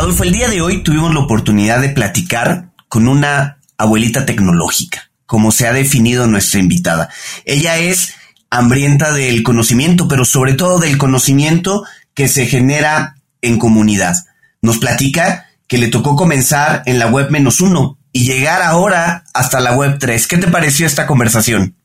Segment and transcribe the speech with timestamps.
[0.00, 5.52] Adolfo, el día de hoy tuvimos la oportunidad de platicar con una abuelita tecnológica, como
[5.52, 7.10] se ha definido nuestra invitada.
[7.44, 8.14] Ella es
[8.48, 11.84] hambrienta del conocimiento, pero sobre todo del conocimiento
[12.14, 14.16] que se genera en comunidad.
[14.62, 19.60] Nos platica que le tocó comenzar en la web menos uno y llegar ahora hasta
[19.60, 20.26] la web 3.
[20.28, 21.76] ¿Qué te pareció esta conversación?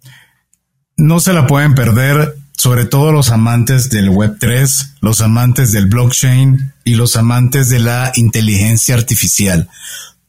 [0.95, 5.87] No se la pueden perder, sobre todo los amantes del web 3, los amantes del
[5.87, 9.69] blockchain y los amantes de la inteligencia artificial.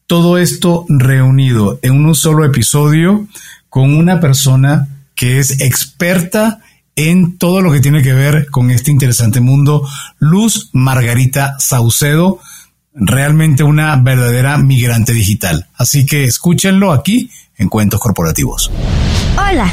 [0.06, 3.26] Todo esto reunido en un solo episodio
[3.68, 6.60] con una persona que es experta
[6.94, 9.86] en todo lo que tiene que ver con este interesante mundo,
[10.18, 12.40] Luz Margarita Saucedo,
[12.94, 15.68] realmente una verdadera migrante digital.
[15.74, 18.70] Así que escúchenlo aquí en Cuentos Corporativos.
[19.36, 19.72] Hola,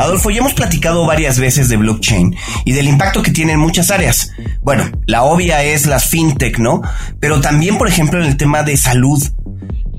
[0.00, 2.34] Adolfo, ya hemos platicado varias veces de blockchain
[2.64, 4.32] y del impacto que tiene en muchas áreas.
[4.62, 6.82] Bueno, la obvia es las fintech, ¿no?
[7.20, 9.22] Pero también, por ejemplo, en el tema de salud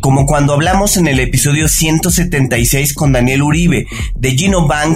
[0.02, 3.85] como cuando hablamos en el episodio 176 con Daniel Uribe
[4.16, 4.88] de genobank.io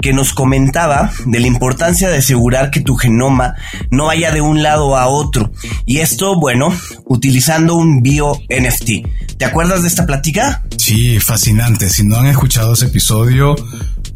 [0.00, 3.54] que nos comentaba de la importancia de asegurar que tu genoma
[3.90, 5.50] no vaya de un lado a otro.
[5.86, 6.72] Y esto, bueno,
[7.06, 9.06] utilizando un bio NFT.
[9.38, 10.62] ¿Te acuerdas de esta plática?
[10.78, 11.90] Sí, fascinante.
[11.90, 13.54] Si no han escuchado ese episodio,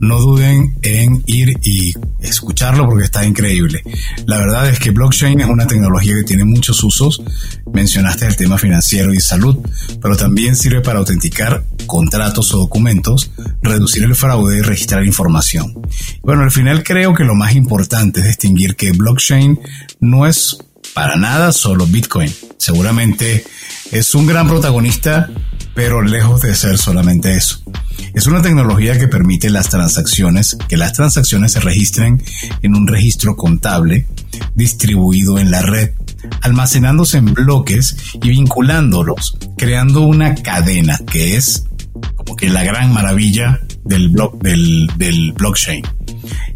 [0.01, 3.83] no duden en ir y escucharlo porque está increíble.
[4.27, 7.23] La verdad es que blockchain es una tecnología que tiene muchos usos.
[7.73, 9.59] Mencionaste el tema financiero y salud,
[10.01, 13.31] pero también sirve para autenticar contratos o documentos,
[13.63, 15.75] reducir el fraude y registrar información.
[16.23, 19.61] Bueno, al final creo que lo más importante es distinguir que blockchain
[20.01, 20.57] no es
[20.95, 22.33] para nada solo Bitcoin.
[22.59, 23.45] Seguramente
[23.91, 25.31] es un gran protagonista,
[25.75, 27.61] pero lejos de ser solamente eso.
[28.15, 32.23] Es una tecnología que permite las transacciones, que las transacciones se registren
[32.63, 34.07] en un registro contable
[34.55, 35.91] distribuido en la red,
[36.43, 41.65] almacenándose en bloques y vinculándolos, creando una cadena que es
[42.17, 45.85] como que la gran maravilla del, del, del blockchain.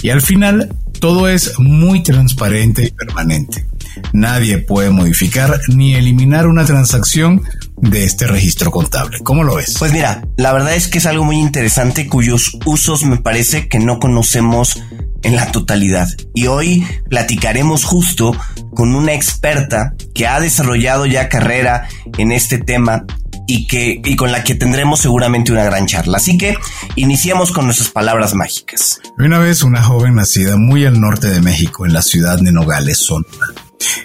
[0.02, 3.66] Y al final todo es muy transparente y permanente.
[4.12, 7.42] Nadie puede modificar ni eliminar una transacción
[7.76, 9.18] de este registro contable.
[9.22, 9.76] ¿Cómo lo ves?
[9.78, 13.78] Pues mira, la verdad es que es algo muy interesante cuyos usos me parece que
[13.78, 14.82] no conocemos
[15.22, 16.08] en la totalidad.
[16.34, 18.36] Y hoy platicaremos justo
[18.74, 21.88] con una experta que ha desarrollado ya carrera
[22.18, 23.04] en este tema
[23.46, 26.18] y que y con la que tendremos seguramente una gran charla.
[26.18, 26.56] Así que
[26.96, 29.00] iniciemos con nuestras palabras mágicas.
[29.18, 32.98] Una vez una joven nacida muy al norte de México, en la ciudad de Nogales,
[32.98, 33.46] Sonora,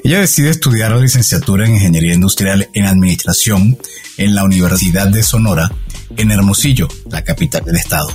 [0.03, 3.77] ella decide estudiar la licenciatura en Ingeniería Industrial en Administración
[4.17, 5.71] en la Universidad de Sonora,
[6.17, 8.09] en Hermosillo, la capital del estado.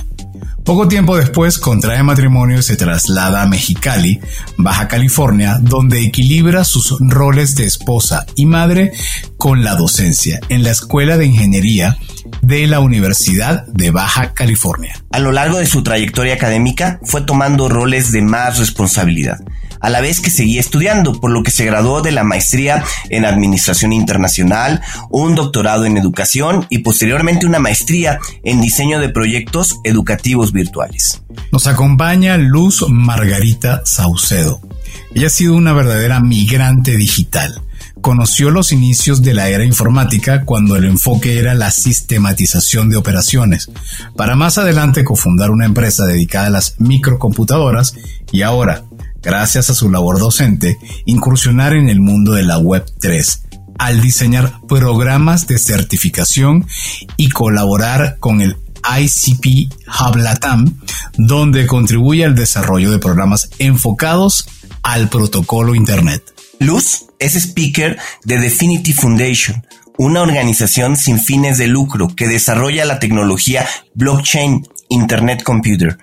[0.65, 4.19] Poco tiempo después contrae matrimonio y se traslada a Mexicali,
[4.57, 8.91] Baja California, donde equilibra sus roles de esposa y madre
[9.37, 11.97] con la docencia en la Escuela de Ingeniería
[12.41, 14.99] de la Universidad de Baja California.
[15.11, 19.37] A lo largo de su trayectoria académica fue tomando roles de más responsabilidad
[19.85, 23.23] a la vez que seguía estudiando, por lo que se graduó de la maestría en
[23.23, 24.81] Administración Internacional,
[25.11, 31.21] un doctorado en Educación y posteriormente una maestría en Diseño de Proyectos Educativos Virtuales.
[31.51, 34.59] Nos acompaña Luz Margarita Saucedo.
[35.13, 37.61] Ella ha sido una verdadera migrante digital
[38.01, 43.71] conoció los inicios de la era informática cuando el enfoque era la sistematización de operaciones,
[44.15, 47.95] para más adelante cofundar una empresa dedicada a las microcomputadoras
[48.31, 48.83] y ahora,
[49.25, 53.41] gracias a su labor docente, incursionar en el mundo de la Web 3
[53.77, 56.65] al diseñar programas de certificación
[57.17, 58.55] y colaborar con el
[58.85, 60.79] ICP Hub Latam,
[61.17, 64.47] donde contribuye al desarrollo de programas enfocados
[64.83, 66.23] al protocolo Internet.
[66.59, 69.65] Luz es speaker de Definitive Foundation,
[69.97, 75.97] una organización sin fines de lucro que desarrolla la tecnología blockchain Internet Computer.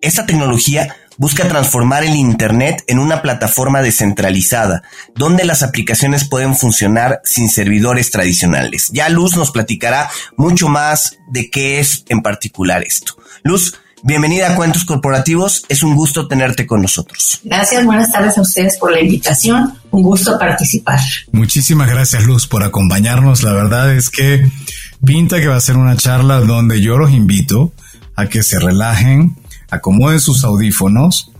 [0.00, 4.82] Esta tecnología busca transformar el Internet en una plataforma descentralizada,
[5.14, 8.90] donde las aplicaciones pueden funcionar sin servidores tradicionales.
[8.92, 13.16] Ya Luz nos platicará mucho más de qué es en particular esto.
[13.42, 17.40] Luz, bienvenida a Cuentos Corporativos, es un gusto tenerte con nosotros.
[17.44, 21.00] Gracias, buenas tardes a ustedes por la invitación, un gusto participar.
[21.32, 24.48] Muchísimas gracias Luz por acompañarnos, la verdad es que
[25.04, 27.72] pinta que va a ser una charla donde yo los invito
[28.16, 29.36] a que se relajen,
[29.70, 31.32] acomoden sus audífonos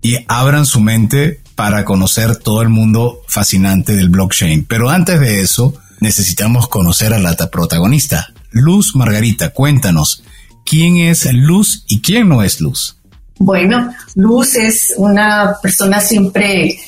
[0.00, 4.64] y abran su mente para conocer todo el mundo fascinante del blockchain.
[4.64, 8.28] Pero antes de eso, necesitamos conocer a la protagonista.
[8.50, 10.24] Luz Margarita, cuéntanos,
[10.64, 12.98] ¿quién es Luz y quién no es Luz?
[13.38, 16.78] Bueno, Luz es una persona siempre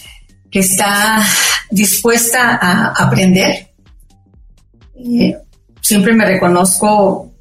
[0.51, 1.25] que está
[1.71, 3.73] dispuesta a aprender.
[4.97, 5.37] Eh,
[5.81, 7.34] siempre me reconozco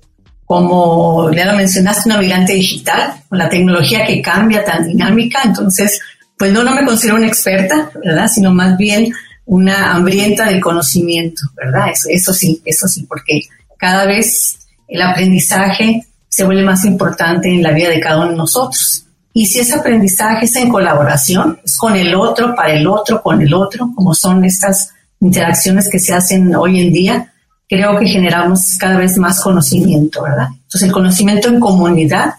[0.53, 5.99] como ya lo mencionaste, una navegante digital, con la tecnología que cambia tan dinámica, entonces,
[6.37, 8.27] pues no, no me considero una experta, ¿verdad?
[8.27, 9.11] Sino más bien
[9.45, 11.89] una hambrienta del conocimiento, ¿verdad?
[11.91, 13.41] Eso, eso sí, eso sí, porque
[13.77, 18.37] cada vez el aprendizaje se vuelve más importante en la vida de cada uno de
[18.37, 19.05] nosotros.
[19.33, 23.41] Y si ese aprendizaje es en colaboración, es con el otro, para el otro, con
[23.41, 27.32] el otro, como son estas interacciones que se hacen hoy en día,
[27.73, 30.47] creo que generamos cada vez más conocimiento, ¿verdad?
[30.51, 32.33] Entonces, el conocimiento en comunidad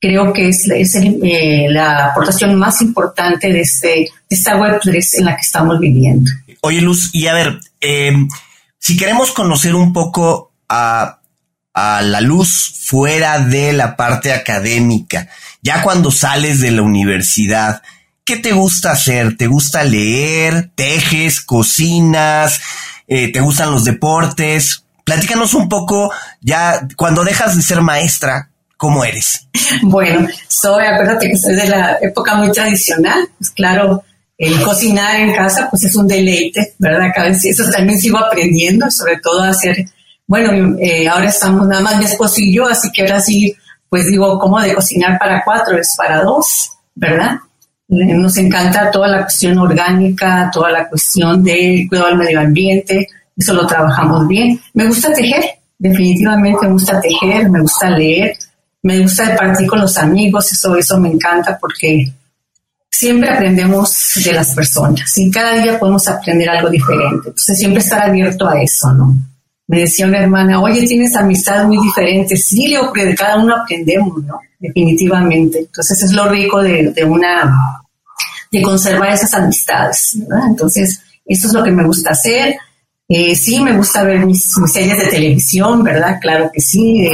[0.00, 5.34] creo que es, eh, la aportación más importante de, este, de esta Web3 en la
[5.34, 6.30] que estamos viviendo.
[6.62, 8.12] Oye, Luz, y a ver, eh,
[8.78, 11.18] si queremos conocer un poco a,
[11.74, 15.28] a la luz fuera de la parte académica,
[15.62, 17.82] ya cuando sales de la universidad,
[18.24, 19.36] ¿qué te gusta hacer?
[19.36, 20.70] ¿Te gusta leer?
[20.74, 21.40] ¿Tejes?
[21.40, 22.60] ¿Cocinas?
[23.06, 24.84] Eh, te gustan los deportes.
[25.04, 29.46] Platícanos un poco, ya cuando dejas de ser maestra, ¿cómo eres?
[29.82, 34.02] Bueno, soy, acuérdate que soy de la época muy tradicional, pues claro,
[34.38, 37.08] el cocinar en casa pues es un deleite, ¿verdad?
[37.14, 39.86] Cada vez eso también sigo aprendiendo, sobre todo hacer,
[40.26, 43.54] bueno, eh, ahora estamos nada más mi esposo y yo, así que ahora sí,
[43.88, 45.78] pues digo, ¿cómo de cocinar para cuatro?
[45.78, 47.38] Es para dos, ¿verdad?
[47.88, 53.06] Nos encanta toda la cuestión orgánica, toda la cuestión de cuidado del medio ambiente,
[53.36, 54.60] eso lo trabajamos bien.
[54.74, 55.44] Me gusta tejer,
[55.78, 58.36] definitivamente me gusta tejer, me gusta leer,
[58.82, 62.12] me gusta departir con los amigos, eso, eso me encanta porque
[62.90, 67.28] siempre aprendemos de las personas y cada día podemos aprender algo diferente.
[67.28, 69.14] Entonces siempre estar abierto a eso, ¿no?
[69.68, 72.46] Me decía una hermana, oye, tienes amistades muy diferentes.
[72.46, 74.38] Sí, Leo, de cada uno aprendemos, ¿no?
[74.58, 75.58] Definitivamente.
[75.58, 77.82] Entonces es lo rico de, de una,
[78.50, 80.46] de conservar esas amistades, ¿verdad?
[80.48, 82.56] Entonces, eso es lo que me gusta hacer.
[83.08, 86.18] Eh, sí, me gusta ver mis, series de televisión, ¿verdad?
[86.20, 87.08] Claro que sí.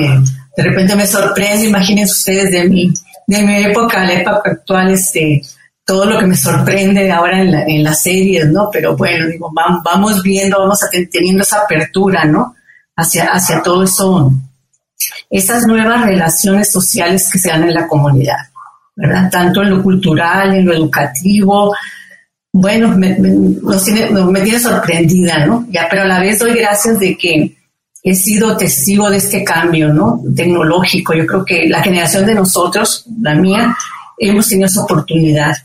[0.56, 2.92] de repente me sorprende, imagínense ustedes de mi,
[3.26, 5.42] de mi época, la época actual, este,
[5.84, 8.68] todo lo que me sorprende ahora en, la, en las series, ¿no?
[8.72, 10.80] Pero bueno, digo, vamos, viendo, vamos
[11.10, 12.54] teniendo esa apertura, ¿no?
[12.96, 14.32] Hacia, hacia todo eso,
[15.30, 18.38] esas nuevas relaciones sociales que se dan en la comunidad,
[18.94, 19.30] ¿verdad?
[19.30, 21.74] Tanto en lo cultural, en lo educativo.
[22.52, 25.66] Bueno, me, tiene, me tiene sorprendida, ¿no?
[25.70, 27.56] Ya, pero a la vez doy gracias de que
[28.04, 30.22] he sido testigo de este cambio, ¿no?
[30.36, 31.14] Tecnológico.
[31.14, 33.74] Yo creo que la generación de nosotros, la mía,
[34.18, 35.56] hemos tenido esa oportunidad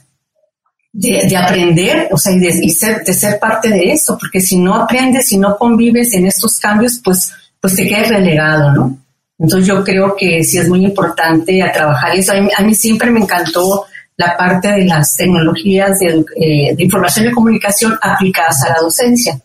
[0.99, 4.73] de, aprender, o sea, y, de, ser, de ser parte de eso, porque si no
[4.73, 8.97] aprendes, si no convives en estos cambios, pues, pues te quedas relegado, ¿no?
[9.37, 12.33] Entonces yo creo que sí es muy importante a trabajar eso.
[12.33, 13.85] A mí, siempre me encantó
[14.15, 19.39] la parte de las tecnologías de, eh, de, información y comunicación aplicadas a la docencia.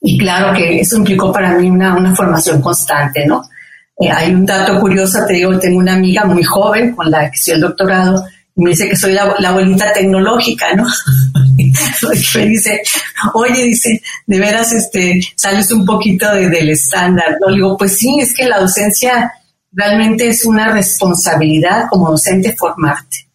[0.00, 3.44] Y claro que eso implicó para mí una, una formación constante, ¿no?
[4.00, 7.36] Eh, hay un dato curioso, te digo, tengo una amiga muy joven con la que
[7.36, 8.24] hice el doctorado,
[8.56, 10.84] me dice que soy la, abuelita tecnológica, ¿no?
[11.56, 12.80] me dice,
[13.34, 17.50] oye, dice, de veras, este, sales un poquito del estándar, ¿no?
[17.50, 19.32] Le digo, pues sí, es que la docencia
[19.72, 23.28] realmente es una responsabilidad como docente formarte,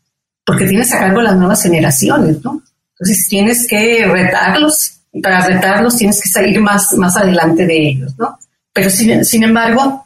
[0.43, 2.63] porque tienes a cargo las nuevas generaciones, ¿no?
[2.93, 8.13] Entonces tienes que retarlos, y para retarlos tienes que salir más, más adelante de ellos,
[8.17, 8.39] ¿no?
[8.73, 10.05] Pero sin, sin embargo,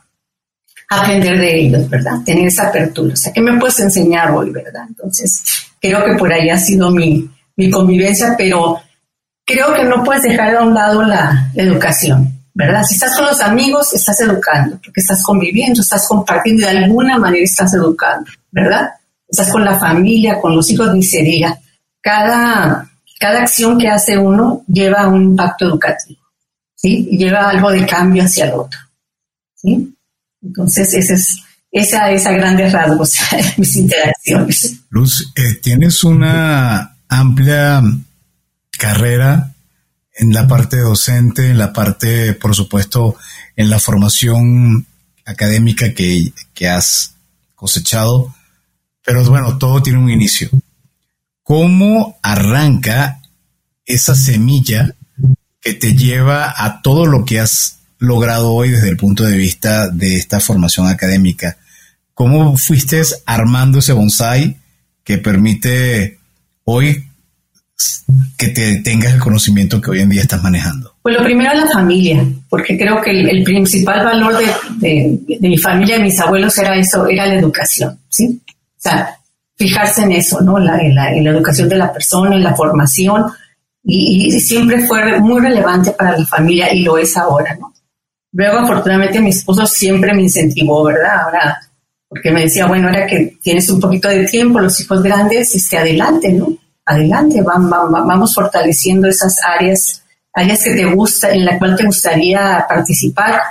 [0.90, 2.22] aprender de ellos, ¿verdad?
[2.26, 3.14] Tener esa apertura.
[3.14, 4.86] O sea, ¿qué me puedes enseñar hoy, verdad?
[4.88, 5.44] Entonces,
[5.80, 8.80] creo que por ahí ha sido mi, mi convivencia, pero
[9.46, 12.84] creo que no puedes dejar a un lado la, educación, ¿verdad?
[12.84, 17.44] Si estás con los amigos, estás educando, porque estás conviviendo, estás compartiendo, de alguna manera
[17.44, 18.90] estás educando, ¿verdad?
[19.28, 21.24] Estás con la familia, con los hijos, ni se.
[22.02, 22.90] Cada,
[23.20, 26.22] cada acción que hace uno lleva un impacto educativo,
[26.76, 27.08] ¿sí?
[27.12, 28.80] Y lleva algo de cambio hacia el otro,
[29.56, 29.95] ¿sí?
[30.46, 31.38] Entonces, esa es,
[31.72, 33.18] esa es a grandes rasgos
[33.58, 34.76] mis interacciones.
[34.90, 37.82] Luz, eh, tienes una amplia
[38.78, 39.54] carrera
[40.14, 43.16] en la parte docente, en la parte, por supuesto,
[43.56, 44.86] en la formación
[45.26, 47.16] académica que, que has
[47.56, 48.34] cosechado,
[49.04, 50.50] pero bueno, todo tiene un inicio.
[51.44, 53.22] ¿Cómo arranca
[53.86, 54.96] esa semilla
[55.62, 59.90] que te lleva a todo lo que has logrado hoy desde el punto de vista
[59.90, 61.58] de esta formación académica?
[62.16, 64.58] ¿cómo fuiste armando ese bonsai
[65.04, 66.18] que permite
[66.64, 67.04] hoy
[68.38, 70.96] que te tengas el conocimiento que hoy en día estás manejando?
[71.04, 74.38] Pues lo primero es la familia, porque creo que el, principal valor
[74.78, 78.42] de, mi familia, de mis abuelos, era eso, era la educación, ¿sí?
[78.48, 79.18] O sea,
[79.58, 80.58] fijarse en eso, ¿no?
[80.58, 83.26] La, en, la, educación de la persona, en la formación,
[83.84, 87.75] y, siempre fue muy relevante para la familia y lo es ahora, ¿no?
[88.36, 91.22] Luego, afortunadamente, mi esposo siempre me incentivó, ¿verdad?
[91.24, 91.62] Ahora,
[92.10, 95.78] porque me decía, bueno, ahora que tienes un poquito de tiempo, los hijos grandes, esté
[95.78, 96.50] adelante, ¿no?
[96.86, 103.42] Adelante, vamos fortaleciendo esas áreas, áreas que te gusta, en la cual te gustaría participar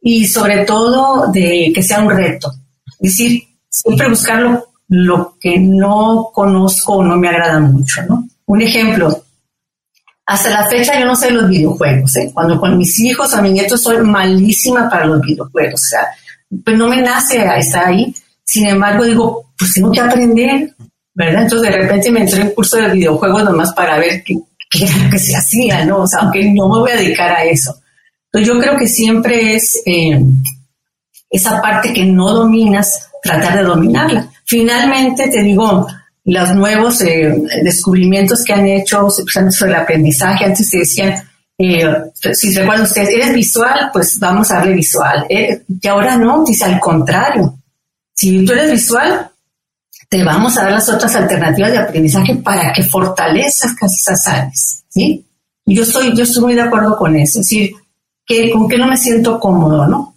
[0.00, 2.50] y sobre todo de que sea un reto.
[2.98, 8.26] Es decir, siempre buscar lo, lo que no conozco o no me agrada mucho, ¿no?
[8.46, 9.22] Un ejemplo,
[10.30, 12.16] hasta la fecha yo no sé los videojuegos.
[12.16, 12.30] ¿eh?
[12.32, 15.82] Cuando con mis hijos o mis nietos soy malísima para los videojuegos.
[15.82, 16.06] O sea,
[16.64, 18.14] pues no me nace a estar ahí.
[18.44, 20.72] Sin embargo, digo, pues tengo que aprender,
[21.14, 21.42] ¿verdad?
[21.42, 24.36] Entonces de repente me entré en curso de videojuegos nomás para ver qué,
[24.70, 26.02] qué era lo que se hacía, ¿no?
[26.02, 27.80] O sea, aunque no me voy a dedicar a eso.
[28.26, 30.20] Entonces yo creo que siempre es eh,
[31.28, 34.30] esa parte que no dominas, tratar de dominarla.
[34.44, 35.88] Finalmente, te digo,
[36.30, 37.34] los nuevos eh,
[37.64, 40.44] descubrimientos que han hecho sobre el aprendizaje.
[40.44, 41.14] Antes se decían,
[41.58, 41.84] eh,
[42.32, 45.26] si recuerdan ustedes, eres visual, pues vamos a darle visual.
[45.28, 47.58] Eh, y ahora no, dice al contrario.
[48.14, 49.28] Si tú eres visual,
[50.08, 54.84] te vamos a dar las otras alternativas de aprendizaje para que fortalezcas esas áreas.
[54.88, 55.26] ¿sí?
[55.66, 57.40] Yo, soy, yo estoy muy de acuerdo con eso.
[57.40, 57.72] Es decir,
[58.24, 60.14] que, ¿con qué no me siento cómodo, no?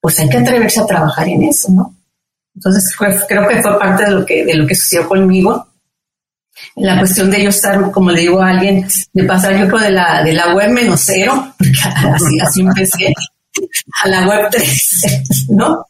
[0.00, 1.94] Pues hay que atreverse a trabajar en eso, ¿no?
[2.54, 2.94] Entonces
[3.28, 5.66] creo que fue parte de lo que, de lo que sucedió conmigo.
[6.76, 9.90] La cuestión de yo estar, como le digo a alguien, de pasar yo creo de
[9.90, 11.78] la, de la web menos cero, porque
[12.08, 13.14] así, así empecé,
[14.04, 15.84] a la web 3, ¿no?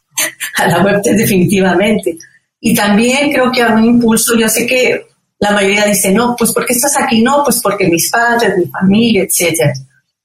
[0.56, 2.16] A la web 3 definitivamente.
[2.60, 5.06] Y también creo que a un impulso, yo sé que
[5.38, 9.24] la mayoría dice, no, pues porque estás aquí, no, pues porque mis padres, mi familia,
[9.24, 9.72] etcétera.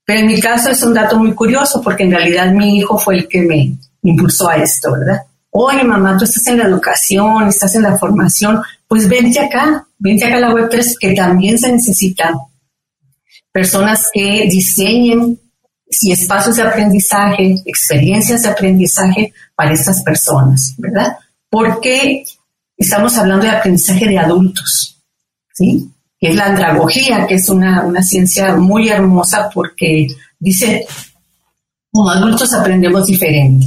[0.05, 3.15] Pero en mi caso es un dato muy curioso porque en realidad mi hijo fue
[3.17, 5.23] el que me impulsó a esto, ¿verdad?
[5.59, 10.25] Oye mamá, tú estás en la educación, estás en la formación, pues vente acá, vente
[10.25, 12.35] acá a la web 3 que también se necesitan
[13.51, 15.39] personas que diseñen
[15.89, 21.17] si espacios de aprendizaje, experiencias de aprendizaje para estas personas, ¿verdad?
[21.49, 22.23] Porque
[22.77, 25.01] estamos hablando de aprendizaje de adultos,
[25.53, 25.89] ¿sí?
[26.19, 30.85] Que es la andragogía, que es una, una ciencia muy hermosa porque dice,
[31.91, 33.65] como adultos aprendemos diferente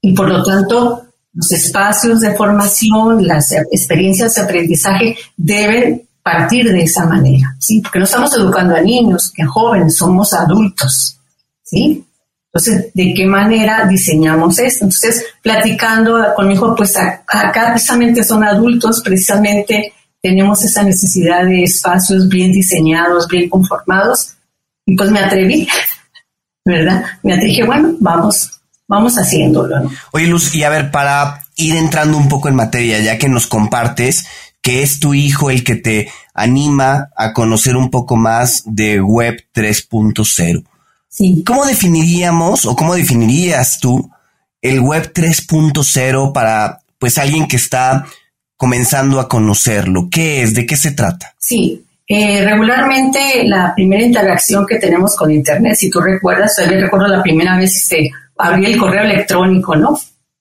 [0.00, 1.05] y por lo tanto
[1.36, 7.80] los espacios de formación, las experiencias de aprendizaje deben partir de esa manera, ¿sí?
[7.80, 11.20] Porque no estamos educando a niños, que a jóvenes, somos adultos,
[11.62, 12.04] ¿sí?
[12.46, 14.86] Entonces, ¿de qué manera diseñamos esto?
[14.86, 21.64] Entonces, platicando con mi hijo, pues acá precisamente son adultos, precisamente tenemos esa necesidad de
[21.64, 24.36] espacios bien diseñados, bien conformados,
[24.86, 25.68] y pues me atreví,
[26.64, 27.04] ¿verdad?
[27.22, 29.80] Me atreví, bueno, vamos, vamos haciéndolo.
[29.80, 29.90] ¿no?
[30.12, 33.46] Oye, Luz, y a ver, para ir entrando un poco en materia, ya que nos
[33.46, 34.26] compartes
[34.66, 39.46] que es tu hijo el que te anima a conocer un poco más de Web
[39.54, 40.64] 3.0.
[41.08, 41.44] Sí.
[41.46, 44.10] ¿Cómo definiríamos o cómo definirías tú
[44.60, 48.06] el Web 3.0 para pues alguien que está
[48.56, 50.08] comenzando a conocerlo?
[50.10, 50.52] ¿Qué es?
[50.54, 51.34] ¿De qué se trata?
[51.38, 57.06] Sí, eh, regularmente la primera interacción que tenemos con Internet, si tú recuerdas, yo recuerdo
[57.06, 59.98] la primera vez este, abrí el correo electrónico, ¿no?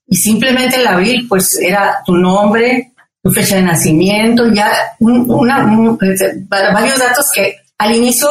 [0.08, 6.44] Y simplemente el abrir, pues era tu nombre, tu fecha de nacimiento, ya una, este,
[6.48, 8.30] varios datos que al inicio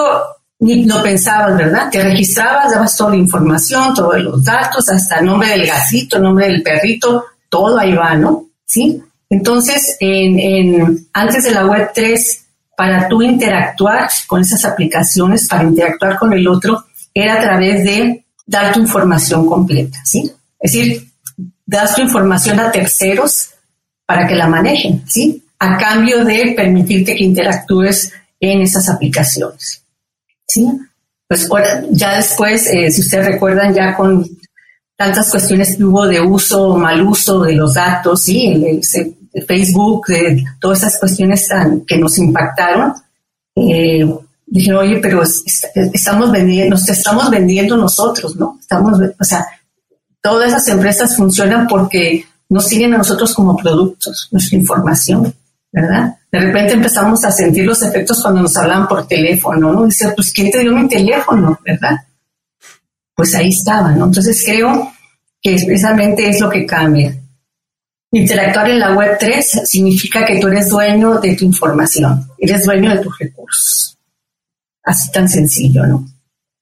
[0.61, 1.91] ni lo pensabas, ¿verdad?
[1.91, 6.23] Te registrabas, dabas toda la información, todos los datos, hasta el nombre del gatito, el
[6.23, 8.47] nombre del perrito, todo ahí va, ¿no?
[8.65, 9.03] ¿Sí?
[9.29, 12.45] Entonces, en, en, antes de la web 3,
[12.77, 18.24] para tú interactuar con esas aplicaciones, para interactuar con el otro, era a través de
[18.47, 20.31] dar tu información completa, ¿sí?
[20.61, 21.09] Es decir,
[21.67, 23.51] das tu información a terceros
[24.07, 25.43] para que la manejen, ¿sí?
[25.59, 29.83] A cambio de permitirte que interactúes en esas aplicaciones,
[30.47, 30.67] ¿sí?
[31.27, 31.49] Pues
[31.91, 34.27] ya después, eh, si ustedes recuerdan, ya con
[34.97, 38.47] tantas cuestiones que hubo de uso o mal uso de los datos, ¿sí?
[38.47, 38.83] El,
[39.49, 41.49] Facebook, de todas esas cuestiones
[41.89, 42.95] que nos impactaron,
[43.57, 44.09] eh,
[44.47, 45.23] Dije, oye, pero
[45.93, 48.59] estamos vendiendo, nos estamos vendiendo nosotros, ¿no?
[48.61, 49.47] Estamos, o sea,
[50.21, 55.35] todas esas empresas funcionan porque nos siguen a nosotros como productos, nuestra información,
[55.73, 56.17] ¿verdad?
[56.31, 59.87] De repente empezamos a sentir los efectos cuando nos hablaban por teléfono, ¿no?
[59.87, 61.97] Dice, pues, ¿quién te dio mi teléfono, verdad?
[63.15, 64.07] Pues ahí estaba, ¿no?
[64.07, 64.93] Entonces creo
[65.41, 67.17] que precisamente es lo que cambia.
[68.13, 72.91] Interactuar en la web 3 significa que tú eres dueño de tu información, eres dueño
[72.91, 73.94] de tus recursos.
[74.85, 76.07] Así tan sencillo, ¿no?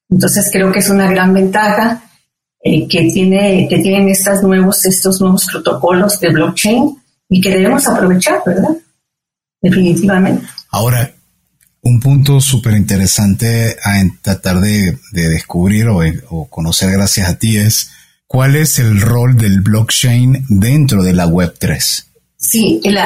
[0.09, 2.03] Entonces creo que es una gran ventaja
[2.61, 6.95] eh, que, tiene, que tienen estos nuevos, estos nuevos protocolos de blockchain
[7.29, 8.77] y que debemos aprovechar, ¿verdad?
[9.61, 10.45] Definitivamente.
[10.69, 11.11] Ahora,
[11.81, 17.91] un punto súper interesante a tratar de, descubrir o, conocer gracias a ti es
[18.27, 22.05] cuál es el rol del blockchain dentro de la Web3.
[22.37, 22.97] Sí, el,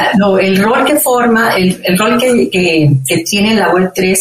[0.42, 4.18] el rol que forma, el, el rol que, que, tiene la Web3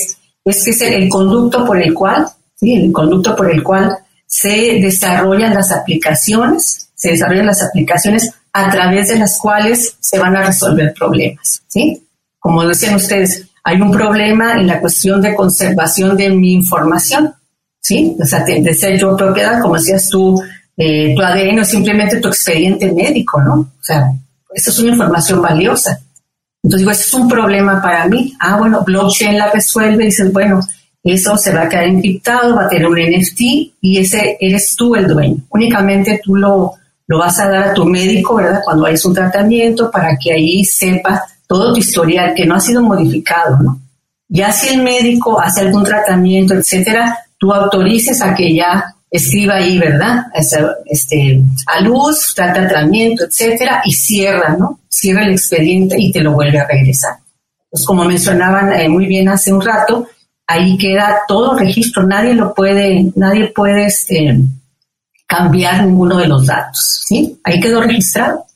[0.50, 2.74] es que es el, conducto por el cual, ¿sí?
[2.74, 9.08] el conducto por el cual se desarrollan las aplicaciones, se desarrollan las aplicaciones a través
[9.08, 12.02] de las cuales se van a resolver problemas, ¿sí?
[12.38, 17.34] Como decían ustedes, hay un problema en la cuestión de conservación de mi información,
[17.82, 18.16] ¿sí?
[18.20, 20.40] O sea, de ser yo propiedad, como decías tú,
[20.76, 23.54] eh, tu ADN o simplemente tu expediente médico, ¿no?
[23.54, 24.10] O sea,
[24.54, 25.98] eso es una información valiosa.
[26.66, 28.34] Entonces digo, ese es un problema para mí.
[28.40, 30.58] Ah, bueno, blockchain la resuelve y dices, bueno,
[31.04, 33.40] eso se va a quedar encriptado, va a tener un NFT
[33.80, 35.36] y ese eres tú el dueño.
[35.50, 36.72] Únicamente tú lo,
[37.06, 38.62] lo vas a dar a tu médico, ¿verdad?
[38.64, 42.82] Cuando hayas un tratamiento para que ahí sepa todo tu historial que no ha sido
[42.82, 43.80] modificado, ¿no?
[44.28, 49.78] Ya si el médico hace algún tratamiento, etcétera, tú autorices a que ya escriba ahí,
[49.78, 50.26] ¿verdad?
[50.86, 54.80] Este, a luz, trata tratamiento, etcétera, y cierra, ¿no?
[54.88, 57.16] Cierra el expediente y te lo vuelve a regresar.
[57.70, 60.08] Pues como mencionaban eh, muy bien hace un rato,
[60.46, 64.38] ahí queda todo registro, nadie lo puede, nadie puede este,
[65.26, 67.38] cambiar ninguno de los datos, ¿sí?
[67.44, 68.46] Ahí quedó registrado.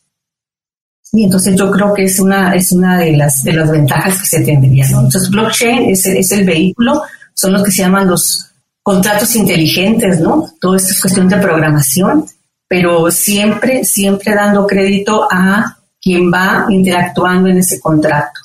[1.03, 4.27] Sí, entonces yo creo que es una, es una de las, de las ventajas que
[4.27, 4.87] se tendría.
[4.87, 7.03] Entonces blockchain es, es el vehículo,
[7.35, 8.50] son los que se llaman los
[8.83, 10.49] contratos inteligentes, ¿no?
[10.61, 12.27] Todo esto es cuestión de programación,
[12.69, 18.41] pero siempre, siempre dando crédito a quien va interactuando en ese contrato.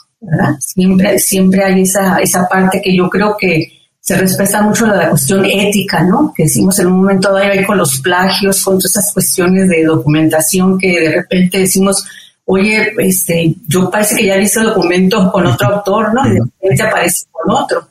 [0.59, 5.45] Siempre, siempre hay esa, esa parte que yo creo que se respeta mucho la, cuestión
[5.45, 6.31] ética, ¿no?
[6.35, 9.83] Que decimos en un momento dado ahí con los plagios, con todas esas cuestiones de
[9.83, 12.05] documentación que de repente decimos,
[12.45, 16.27] oye, este, yo parece que ya vi ese documento con otro autor, ¿no?
[16.27, 17.87] Y de repente aparece con otro.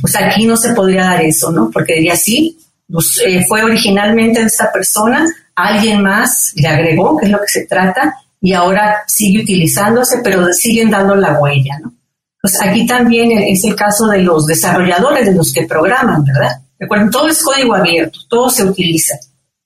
[0.00, 1.70] Pues aquí no se podría dar eso, ¿no?
[1.72, 2.58] Porque diría, sí,
[2.90, 7.48] pues, eh, fue originalmente de esta persona, alguien más le agregó, que es lo que
[7.48, 11.92] se trata, y ahora sigue utilizándose, pero siguen dando la huella, ¿no?
[12.40, 16.62] Pues aquí también es el caso de los desarrolladores, de los que programan, ¿verdad?
[16.78, 19.14] Recuerden, todo es código abierto, todo se utiliza,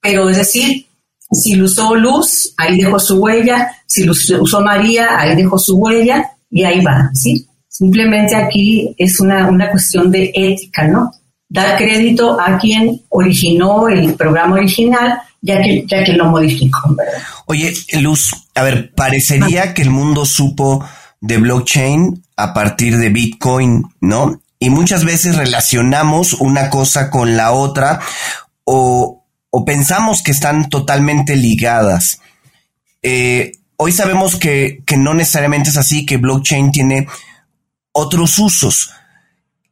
[0.01, 0.85] pero es decir,
[1.31, 5.77] si lo usó Luz, ahí dejó su huella, si lo usó María, ahí dejó su
[5.77, 7.47] huella y ahí va, ¿sí?
[7.77, 11.11] Simplemente aquí es una, una cuestión de ética, ¿no?
[11.49, 17.21] Dar crédito a quien originó el programa original ya que, ya que lo modificó, ¿verdad?
[17.47, 20.85] Oye, Luz, a ver, parecería que el mundo supo
[21.21, 24.41] de blockchain a partir de Bitcoin, ¿no?
[24.61, 27.99] Y muchas veces relacionamos una cosa con la otra
[28.63, 29.25] o,
[29.67, 32.21] pensamos que están totalmente ligadas.
[33.03, 37.09] Eh, hoy sabemos que, que, no necesariamente es así, que blockchain tiene
[37.95, 38.91] otros usos.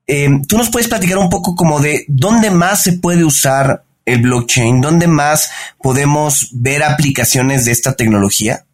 [0.06, 4.22] Eh, ¿Tú nos puedes platicar un poco como de dónde más se puede usar el
[4.22, 4.80] blockchain?
[4.80, 8.64] ¿Dónde más podemos ver aplicaciones de esta tecnología?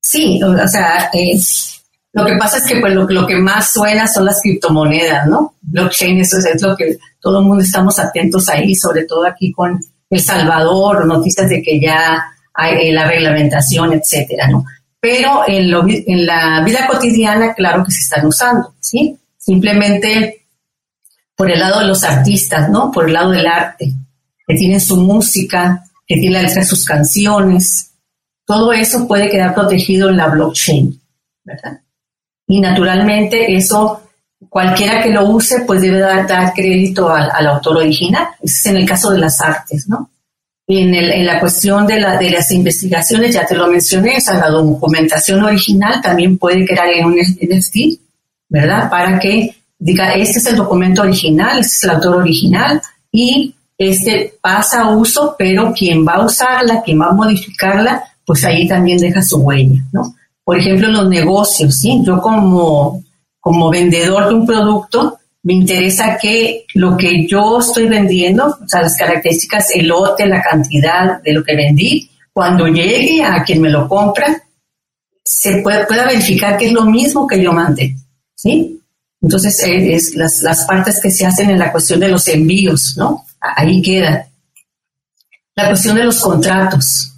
[0.00, 1.10] Sí, o sea,
[2.12, 5.54] lo que pasa es que pues, lo, que más suena son las criptomonedas, ¿no?
[5.60, 9.78] Blockchain, eso es, lo que todo el mundo estamos atentos ahí, sobre todo aquí con
[10.10, 14.64] El Salvador, noticias de que ya hay eh, la reglamentación, etcétera, ¿no?
[15.00, 15.72] Pero en,
[16.06, 19.16] en la vida cotidiana, claro que se están usando, ¿sí?
[19.36, 20.46] Simplemente
[21.36, 22.90] por el lado de los artistas, ¿no?
[22.90, 23.94] Por el lado del arte
[24.48, 27.92] que tienen su música, que tiene la sus canciones.
[28.46, 30.98] Todo eso puede quedar protegido en la blockchain,
[31.44, 31.80] ¿verdad?
[32.46, 34.00] Y naturalmente eso,
[34.48, 38.26] cualquiera que lo use, pues debe dar, crédito al, autor original.
[38.40, 40.10] Ese es en el caso de las artes, ¿no?
[40.70, 44.20] En, el, en la cuestión de, la, de las investigaciones, ya te lo mencioné, o
[44.20, 47.98] sea, la documentación original también puede quedar en un NFT,
[48.50, 48.90] ¿verdad?
[48.90, 54.34] Para que diga, este es el documento original, este es el autor original, y este
[54.40, 58.98] pasa a uso, pero quien va a usarla, quien va a modificarla, pues ahí también
[58.98, 60.14] deja su huella, ¿no?
[60.44, 62.02] Por ejemplo, los negocios, ¿sí?
[62.04, 63.02] Yo como,
[63.40, 68.82] como vendedor de un producto, me interesa que lo que yo estoy vendiendo, o sea,
[68.82, 73.70] las características, el lote, la cantidad de lo que vendí, cuando llegue a quien me
[73.70, 74.42] lo compra,
[75.24, 77.94] se pueda, verificar que es lo mismo que yo mandé,
[78.34, 78.80] ¿sí?
[79.20, 82.94] Entonces, eh, es las, las partes que se hacen en la cuestión de los envíos,
[82.96, 83.24] ¿no?
[83.40, 84.28] ahí queda.
[85.54, 87.12] La cuestión de los contratos.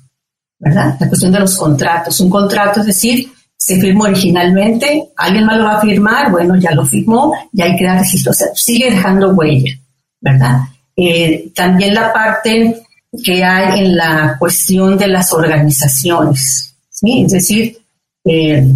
[0.58, 0.96] ¿verdad?
[1.00, 2.20] La cuestión de los contratos.
[2.20, 6.70] Un contrato es decir, se firmó originalmente, alguien más lo va a firmar, bueno, ya
[6.70, 9.78] lo firmó, ya hay que dar registro, o sea, sigue dejando huella,
[10.18, 10.60] ¿verdad?
[10.96, 12.82] Eh, también la parte
[13.22, 17.24] que hay en la cuestión de las organizaciones, ¿sí?
[17.26, 17.76] Es decir,
[18.24, 18.66] eh,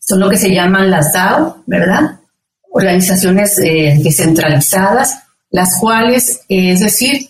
[0.00, 2.20] son lo que se llaman las DAO, ¿verdad?
[2.72, 5.18] Organizaciones eh, descentralizadas,
[5.50, 7.26] las cuales, es decir,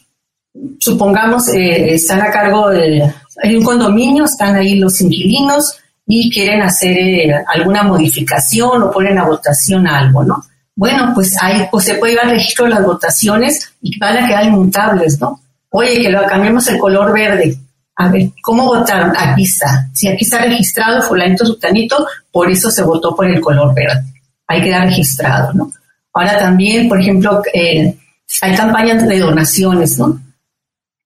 [0.80, 7.44] supongamos, están a cargo de, hay un condominio, están ahí los inquilinos y quieren hacer
[7.46, 10.42] alguna modificación o ponen a votación algo, ¿no?
[10.76, 14.26] Bueno, pues ahí pues se puede ir al registro de las votaciones y van a
[14.26, 15.40] quedar inmutables, ¿no?
[15.70, 17.56] Oye, que lo cambiemos el color verde.
[17.96, 19.12] A ver, ¿cómo votaron?
[19.16, 19.88] Aquí está.
[19.92, 24.02] Si aquí está registrado fulanito sutanito, por eso se votó por el color verde.
[24.48, 25.70] Ahí queda registrado, ¿no?
[26.12, 27.96] Ahora también, por ejemplo, eh,
[28.40, 30.20] hay campañas de donaciones, ¿no?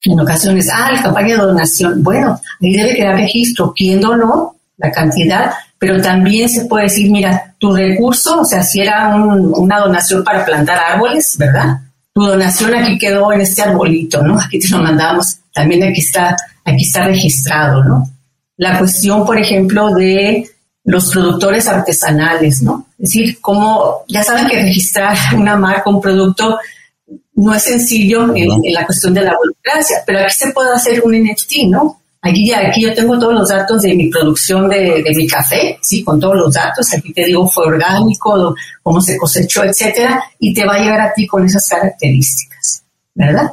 [0.02, 2.02] En ocasiones, ah, la campaña de donación.
[2.02, 7.54] Bueno, ahí debe quedar registro, quién donó, la cantidad, pero también se puede decir, mira,
[7.58, 11.80] tu recurso, o sea, si era una donación para plantar árboles, ¿verdad?
[12.12, 14.40] Tu donación aquí quedó en este arbolito, ¿no?
[14.40, 18.08] Aquí te lo mandamos, también aquí está, aquí está registrado, ¿no?
[18.56, 20.48] La cuestión, por ejemplo, de
[20.84, 22.86] los productores artesanales, ¿no?
[22.98, 26.58] Es decir, como ya saben que registrar una marca, un producto,
[27.34, 31.02] no es sencillo en, en la cuestión de la burocracia, pero aquí se puede hacer
[31.04, 32.00] un NFT, ¿no?
[32.20, 36.18] Aquí, aquí yo tengo todos los datos de mi producción de, mi café, sí, con
[36.18, 36.92] todos los datos.
[36.92, 41.12] Aquí te digo fue orgánico, cómo se cosechó, etcétera, y te va a llegar a
[41.12, 42.82] ti con esas características,
[43.14, 43.52] ¿verdad?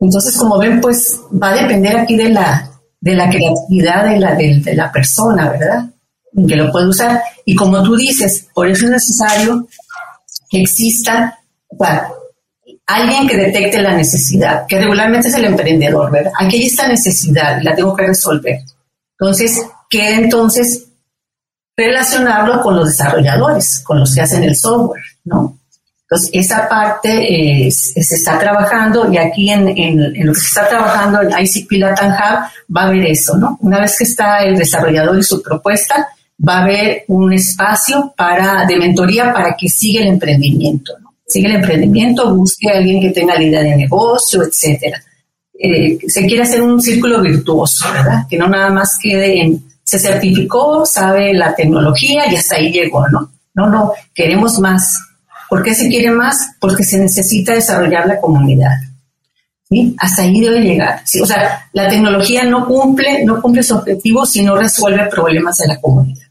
[0.00, 4.34] Entonces, como ven, pues va a depender aquí de la, de la creatividad de la,
[4.34, 5.90] de, la persona, ¿verdad?
[6.46, 7.20] Que lo puede usar.
[7.44, 9.66] Y como tú dices, por eso es necesario
[10.48, 11.38] que exista,
[12.88, 16.32] alguien que detecte la necesidad, que regularmente es el emprendedor, ¿verdad?
[16.40, 18.60] Aquí hay esta necesidad, la tengo que resolver.
[19.18, 20.86] Entonces, queda entonces
[21.76, 25.58] relacionarlo con los desarrolladores, con los que hacen el software, ¿no?
[26.02, 29.66] Entonces, esa parte se está trabajando y aquí en,
[30.26, 33.58] lo que se está trabajando en ICP Latam Hub va a haber eso, ¿no?
[33.60, 36.08] Una vez que está el desarrollador y su propuesta,
[36.46, 41.07] va a haber un espacio para, de mentoría para que siga el emprendimiento, ¿no?
[41.28, 45.02] Sigue el emprendimiento, busque a alguien que tenga la idea de negocio, etcétera.
[45.60, 48.26] Eh, se quiere hacer un círculo virtuoso, ¿verdad?
[48.28, 53.08] Que no nada más quede en se certificó, sabe la tecnología y hasta ahí llegó,
[53.08, 53.32] ¿no?
[53.54, 54.98] No, no, queremos más.
[55.48, 56.50] ¿Por qué se quiere más?
[56.60, 58.72] Porque se necesita desarrollar la comunidad.
[59.66, 59.96] ¿sí?
[59.98, 61.00] Hasta ahí debe llegar.
[61.22, 65.68] O sea, la tecnología no cumple, no cumple su objetivo si no resuelve problemas de
[65.68, 66.26] la comunidad.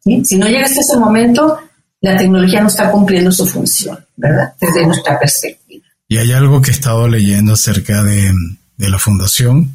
[0.00, 0.24] ¿sí?
[0.24, 1.56] Si no llega hasta ese momento,
[2.04, 4.52] la tecnología no está cumpliendo su función, ¿verdad?
[4.60, 5.86] Desde nuestra perspectiva.
[6.06, 8.30] Y hay algo que he estado leyendo acerca de,
[8.76, 9.74] la fundación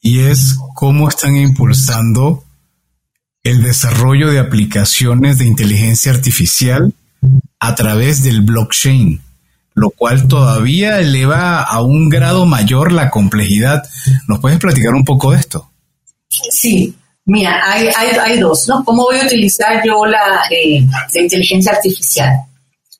[0.00, 2.44] y es cómo están impulsando
[3.42, 6.94] el desarrollo de aplicaciones de inteligencia artificial
[7.58, 9.20] a través del blockchain,
[9.74, 13.82] lo cual todavía eleva a un grado mayor la complejidad.
[14.28, 15.68] ¿Nos puedes platicar un poco de esto?
[16.28, 16.94] Sí,
[17.28, 18.82] Mira, hay, hay, hay dos, ¿no?
[18.86, 22.32] ¿Cómo voy a utilizar yo la, eh, inteligencia artificial?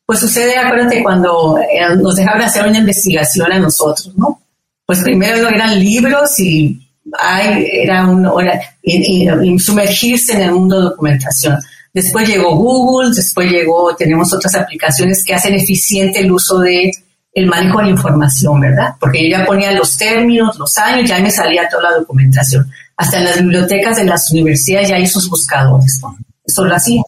[0.05, 4.39] Pues sucede, acuérdate, cuando eh, nos dejaron hacer una investigación a nosotros, ¿no?
[4.85, 6.79] Pues primero eran libros y
[7.19, 11.59] hay, era un, sumergirse en el mundo de documentación.
[11.95, 16.93] Después llegó Google, después llegó, tenemos otras aplicaciones que hacen eficiente el uso de
[17.33, 18.95] el manejo de la información, ¿verdad?
[19.01, 23.19] Porque yo ya ponía los términos, los años, ya me salía toda la documentación hasta
[23.19, 26.19] en las bibliotecas de las universidades ya hay sus buscadores, ¿no?
[26.45, 27.01] Eso lo.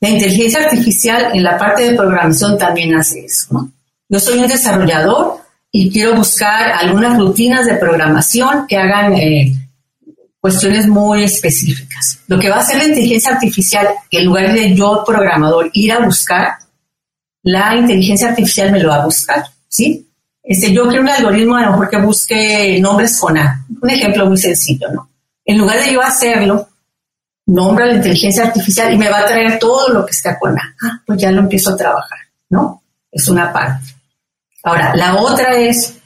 [0.00, 3.70] La inteligencia artificial en la parte de programación también hace eso.
[4.08, 5.38] Yo soy un desarrollador
[5.72, 9.54] y quiero buscar algunas rutinas de programación que hagan eh,
[10.38, 12.20] cuestiones muy específicas.
[12.26, 16.04] Lo que va a hacer la inteligencia artificial, en lugar de yo, programador, ir a
[16.04, 16.58] buscar,
[17.42, 20.07] la inteligencia artificial me lo va a buscar, ¿sí?
[20.48, 23.66] Este, yo quiero un algoritmo a lo mejor que busque nombres con A.
[23.82, 25.10] Un ejemplo muy sencillo, ¿no?
[25.44, 26.66] En lugar de yo hacerlo,
[27.44, 30.74] nombra la inteligencia artificial y me va a traer todo lo que está con A.
[30.82, 32.82] Ah, pues ya lo empiezo a trabajar, ¿no?
[33.12, 33.94] Es una parte.
[34.62, 35.98] Ahora, la otra es,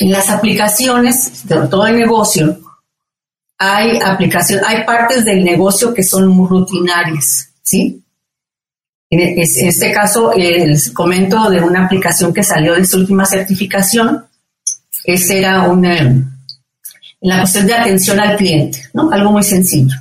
[0.00, 2.58] en las aplicaciones, sobre todo de negocio,
[3.56, 8.04] hay aplicaciones, hay partes del negocio que son muy rutinarias, ¿sí?
[9.14, 14.24] En este caso, les comento de una aplicación que salió de su última certificación.
[15.04, 15.98] Ese era una,
[17.20, 19.10] la cuestión de atención al cliente, ¿no?
[19.12, 19.96] Algo muy sencillo.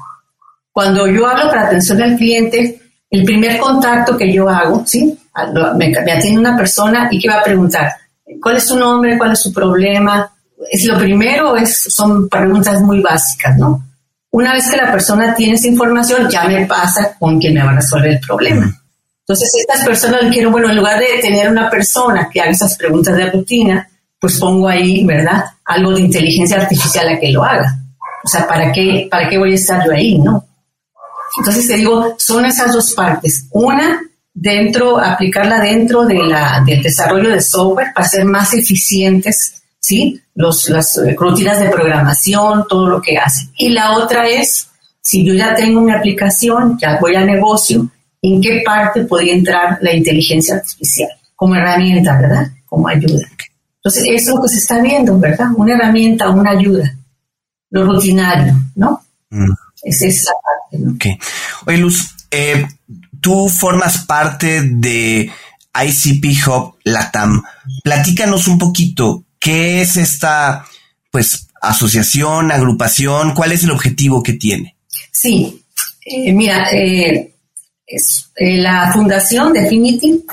[0.71, 5.19] Cuando yo hablo para atención al cliente, el primer contacto que yo hago, ¿sí?
[5.75, 7.91] Me, atiende una persona y que va a preguntar,
[8.41, 9.17] ¿cuál es su nombre?
[9.17, 10.31] ¿Cuál es su problema?
[10.69, 13.83] es lo primero es, son preguntas muy básicas, ¿no?
[14.29, 17.71] Una vez que la persona tiene esa información, ya me pasa con quien me va
[17.71, 18.80] a resolver el problema.
[19.31, 23.15] Entonces, estas personas quiero, bueno, en lugar de tener una persona que haga esas preguntas
[23.15, 23.89] de rutina,
[24.19, 25.45] pues pongo ahí, ¿verdad?
[25.63, 27.79] Algo de inteligencia artificial a que lo haga.
[28.25, 30.45] O sea, ¿para qué, para qué voy a estar yo ahí, no?
[31.37, 33.45] Entonces te digo, son esas dos partes.
[33.51, 34.01] Una,
[34.33, 40.21] dentro, aplicarla dentro de la, del desarrollo de software para ser más eficientes, ¿sí?
[40.35, 43.47] Los, las rutinas de programación, todo lo que hace.
[43.55, 44.67] Y la otra es,
[44.99, 47.89] si yo ya tengo una aplicación, ya voy a negocio,
[48.21, 51.09] ¿en qué parte podría entrar la inteligencia artificial?
[51.35, 52.51] Como herramienta, ¿verdad?
[52.65, 53.27] Como ayuda.
[53.77, 55.47] Entonces, eso es lo que se está viendo, ¿verdad?
[55.55, 56.95] Una herramienta, una ayuda.
[57.71, 59.01] Lo rutinario, ¿no?
[59.29, 59.51] Mm.
[59.83, 60.91] Es esa parte, ¿no?
[60.91, 61.05] Ok.
[61.65, 62.67] Oye, Luz, eh,
[63.19, 65.31] tú formas parte de
[65.73, 67.41] ICP Hub Latam.
[67.83, 70.65] Platícanos un poquito, ¿qué es esta,
[71.09, 73.33] pues, asociación, agrupación?
[73.33, 74.75] ¿Cuál es el objetivo que tiene?
[75.11, 75.63] Sí,
[76.05, 77.30] eh, mira, eh,
[77.91, 80.23] es, la Fundación Definity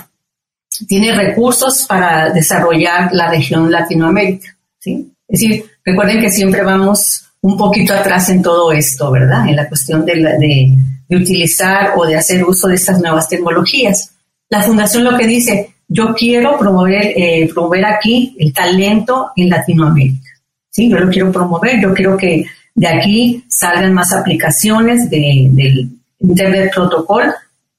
[0.86, 5.12] tiene recursos para desarrollar la región Latinoamérica, ¿sí?
[5.26, 9.48] Es decir, recuerden que siempre vamos un poquito atrás en todo esto, ¿verdad?
[9.48, 14.12] En la cuestión de, de, utilizar o de hacer uso de estas nuevas tecnologías.
[14.50, 20.30] La fundación lo que dice, yo quiero promover, eh, promover aquí el talento en Latinoamérica.
[20.70, 22.44] Sí, yo lo quiero promover, yo quiero que
[22.74, 25.88] de aquí salgan más aplicaciones de, del
[26.20, 27.32] Internet Protocol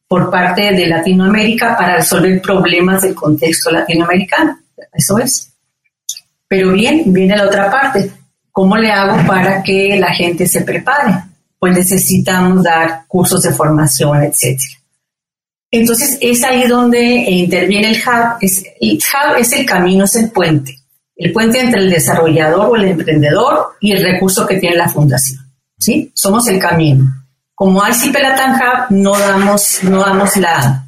[0.10, 4.58] por parte de Latinoamérica para resolver problemas del contexto latinoamericano.
[4.91, 5.54] Eso es.
[6.48, 8.12] Pero bien, viene la otra parte.
[8.52, 11.13] ¿Cómo le hago para que la gente se prepare?
[11.60, 14.60] Pues necesitamos dar cursos de formación, etc.
[15.69, 18.38] Entonces es ahí donde interviene el hub.
[18.41, 20.76] Es, el hub es el camino, es el puente.
[21.15, 25.39] El puente entre el desarrollador o el emprendedor y el recurso que tiene la fundación.
[25.78, 26.12] ¿sí?
[26.15, 27.06] Somos el camino.
[27.60, 30.88] Como Latam Hub no damos, no damos la,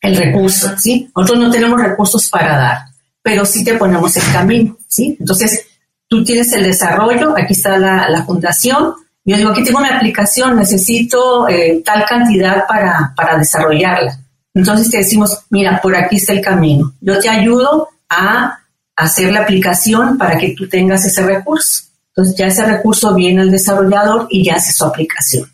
[0.00, 1.10] el recurso, ¿sí?
[1.14, 2.78] Nosotros no tenemos recursos para dar,
[3.20, 5.14] pero sí te ponemos el camino, ¿sí?
[5.20, 5.66] Entonces,
[6.08, 8.94] tú tienes el desarrollo, aquí está la, fundación,
[9.26, 14.18] yo digo, aquí tengo una aplicación, necesito eh, tal cantidad para, para desarrollarla.
[14.54, 16.94] Entonces te decimos, mira, por aquí está el camino.
[17.02, 18.60] Yo te ayudo a
[18.96, 21.82] hacer la aplicación para que tú tengas ese recurso.
[22.08, 25.46] Entonces ya ese recurso viene al desarrollador y ya hace su aplicación.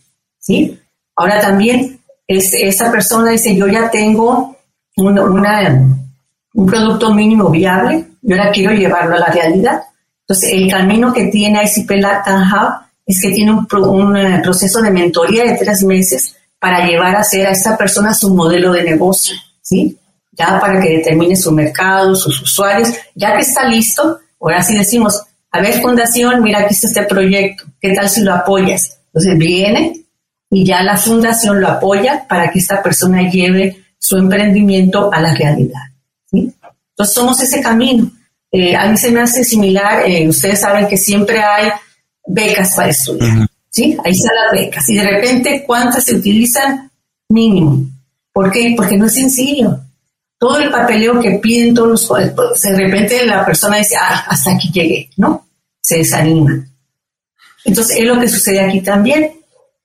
[0.43, 0.79] ¿Sí?
[1.17, 4.57] Ahora también es, esa persona dice, yo ya tengo
[4.97, 9.83] un producto mínimo viable, yo ahora quiero llevarlo a la realidad.
[10.21, 12.75] Entonces, el camino que tiene ICP Latam Hub
[13.07, 17.47] es que tiene un, eh, proceso de mentoría de tres meses para llevar a hacer
[17.47, 19.99] a esta persona su modelo de negocio, ¿sí?
[20.33, 25.21] Ya para que determine su mercado, sus usuarios, ya que está listo, ahora sí decimos,
[25.51, 28.99] a ver, fundación, mira, aquí está este proyecto, ¿qué tal si lo apoyas?
[29.07, 30.02] Entonces viene
[30.55, 35.35] y ya la fundación lo apoya para que esta persona lleve su emprendimiento a la
[35.35, 35.81] realidad,
[36.31, 36.53] ¿sí?
[36.91, 38.11] Entonces somos ese camino.
[38.51, 41.71] Eh, a mí se me hace similar, eh, ustedes saben que siempre hay
[42.27, 43.97] becas para estudiar, ¿sí?
[44.05, 44.87] Ahí están las becas.
[44.91, 46.91] Y de repente, ¿cuántas se utilizan?
[47.31, 47.87] Mínimo.
[48.31, 48.75] ¿Por qué?
[48.77, 49.81] Porque no es sencillo.
[50.39, 52.07] Todo el papeleo que piden todos los...
[52.07, 55.49] Pues, de repente la persona dice, ah, hasta aquí llegué, ¿no?
[55.81, 56.67] Se desanima.
[57.65, 59.42] Entonces, es lo que sucede aquí también.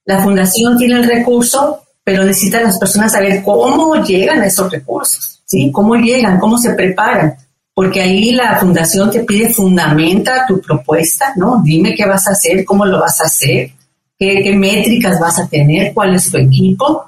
[0.07, 5.41] La fundación tiene el recurso, pero necesitan las personas saber cómo llegan a esos recursos,
[5.45, 5.71] ¿sí?
[5.71, 7.37] Cómo llegan, cómo se preparan
[7.77, 11.61] porque ahí la fundación te pide fundamenta tu propuesta, ¿no?
[11.63, 13.69] Dime qué vas a hacer, cómo lo vas a hacer,
[14.17, 17.05] qué, métricas vas a tener, cuál es tu equipo,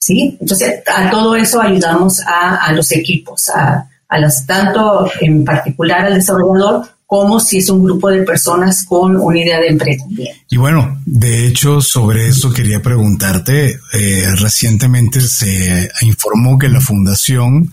[0.00, 0.36] ¿sí?
[0.40, 6.88] Entonces, a todo eso ayudamos a, los equipos, a, las, tanto en particular al desarrollador
[7.10, 10.44] como si es un grupo de personas con una idea de emprendimiento.
[10.48, 17.72] Y bueno, de hecho, sobre eso quería preguntarte, eh, recientemente se informó que la fundación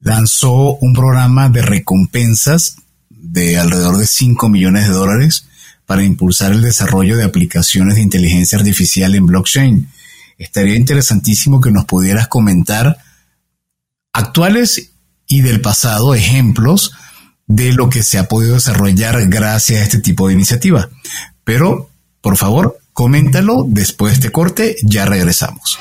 [0.00, 2.76] lanzó un programa de recompensas
[3.08, 5.46] de alrededor de 5 millones de dólares
[5.86, 9.88] para impulsar el desarrollo de aplicaciones de inteligencia artificial en blockchain.
[10.36, 12.98] Estaría interesantísimo que nos pudieras comentar
[14.12, 14.90] actuales
[15.26, 16.92] y del pasado ejemplos
[17.50, 20.88] de lo que se ha podido desarrollar gracias a este tipo de iniciativa.
[21.42, 25.76] Pero, por favor, coméntalo después de este corte, ya regresamos.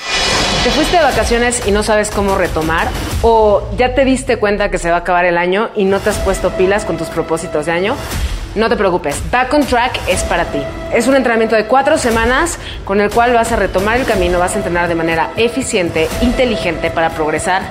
[0.64, 2.90] ¿Te fuiste de vacaciones y no sabes cómo retomar?
[3.22, 6.10] ¿O ya te diste cuenta que se va a acabar el año y no te
[6.10, 7.96] has puesto pilas con tus propósitos de año?
[8.56, 10.60] No te preocupes, Back on Track es para ti.
[10.92, 14.56] Es un entrenamiento de cuatro semanas con el cual vas a retomar el camino, vas
[14.56, 17.62] a entrenar de manera eficiente, inteligente para progresar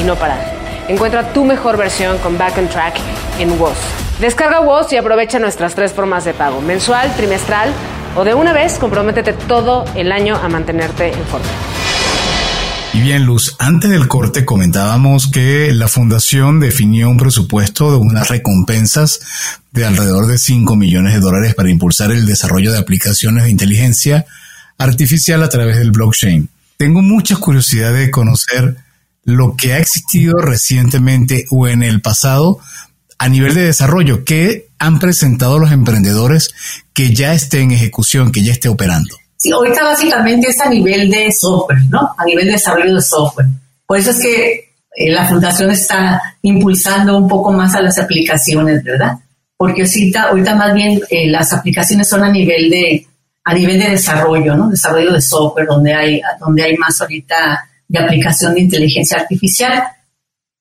[0.00, 0.63] y no parar.
[0.88, 2.96] Encuentra tu mejor versión con Back on Track
[3.38, 3.76] en WOS.
[4.20, 7.72] Descarga WOS y aprovecha nuestras tres formas de pago, mensual, trimestral
[8.16, 11.46] o de una vez, comprométete todo el año a mantenerte en forma.
[12.92, 18.28] Y bien, Luz, antes del corte comentábamos que la fundación definió un presupuesto de unas
[18.28, 19.20] recompensas
[19.72, 24.26] de alrededor de 5 millones de dólares para impulsar el desarrollo de aplicaciones de inteligencia
[24.78, 26.48] artificial a través del blockchain.
[26.76, 28.83] Tengo mucha curiosidad de conocer
[29.24, 32.58] lo que ha existido recientemente o en el pasado
[33.18, 34.24] a nivel de desarrollo.
[34.24, 36.54] ¿Qué han presentado los emprendedores
[36.92, 39.16] que ya esté en ejecución, que ya esté operando?
[39.36, 42.14] Sí, ahorita básicamente es a nivel de software, ¿no?
[42.16, 43.46] A nivel de desarrollo de software.
[43.86, 44.52] Por eso es que
[44.96, 49.12] eh, la fundación está impulsando un poco más a las aplicaciones, ¿verdad?
[49.56, 53.06] Porque ahorita, ahorita más bien eh, las aplicaciones son a nivel de
[53.46, 54.70] a nivel de desarrollo, ¿no?
[54.70, 59.82] Desarrollo de software, donde hay, donde hay más ahorita de aplicación de inteligencia artificial.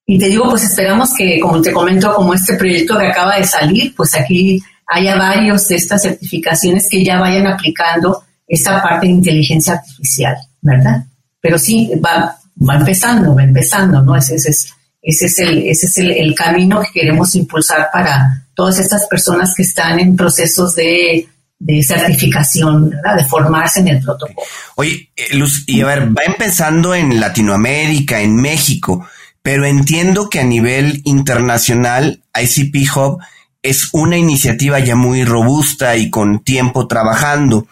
[0.05, 3.45] Y te digo, pues esperamos que, como te comento, como este proyecto que acaba de
[3.45, 9.13] salir, pues aquí haya varios de estas certificaciones que ya vayan aplicando esta parte de
[9.13, 11.05] inteligencia artificial, ¿verdad?
[11.39, 12.37] Pero sí, va,
[12.69, 14.15] va empezando, va empezando, ¿no?
[14.15, 19.07] Ese, es, ese es, el, ese es el camino que queremos impulsar para todas estas
[19.07, 21.27] personas que están en procesos de
[21.63, 23.15] de certificación, ¿verdad?
[23.17, 24.47] de formarse en el protocolo.
[24.75, 29.07] Oye, eh, Luz, y a ver, va empezando en Latinoamérica, en México,
[29.41, 33.19] pero entiendo que a nivel internacional ICP Hub
[33.61, 37.67] es una iniciativa ya muy robusta y con tiempo trabajando.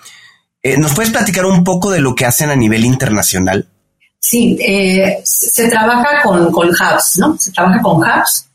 [0.63, 3.67] Eh, ¿Nos puedes platicar un poco de lo que hacen a nivel internacional?
[4.19, 7.37] Sí, eh, se trabaja con, con hubs, ¿no?
[7.37, 8.47] Se trabaja con hubs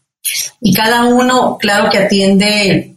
[0.60, 2.95] y cada uno, claro que atiende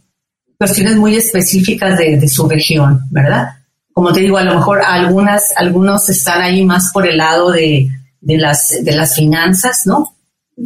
[0.60, 3.48] cuestiones muy específicas de, su región, ¿verdad?
[3.94, 7.88] Como te digo, a lo mejor algunas, algunos están ahí más por el lado de,
[8.20, 10.14] las, de finanzas, ¿no?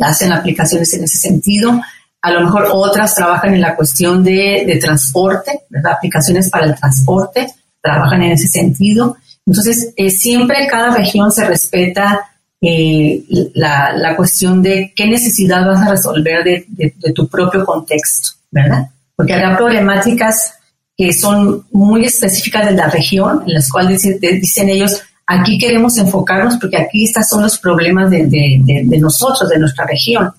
[0.01, 1.81] Hacen aplicaciones en ese sentido.
[2.23, 5.93] A lo mejor otras trabajan en la cuestión de, transporte, ¿verdad?
[5.93, 9.17] Aplicaciones para el transporte, trabajan en ese sentido.
[9.47, 13.23] Entonces, eh, siempre cada región se respeta eh,
[13.55, 18.89] la, cuestión de qué necesidad vas a resolver de tu propio contexto, ¿verdad?
[19.17, 20.55] Porque habrá problemáticas
[20.97, 26.57] que son muy específicas de la región, en las cuales dicen, ellos, aquí queremos enfocarnos
[26.59, 30.33] porque aquí estos son los problemas de, nosotros, de nuestra región.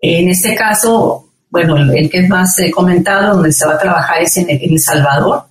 [0.00, 4.36] En este caso, bueno, el, que es más comentado, donde se va a trabajar es
[4.36, 5.44] en El, Salvador,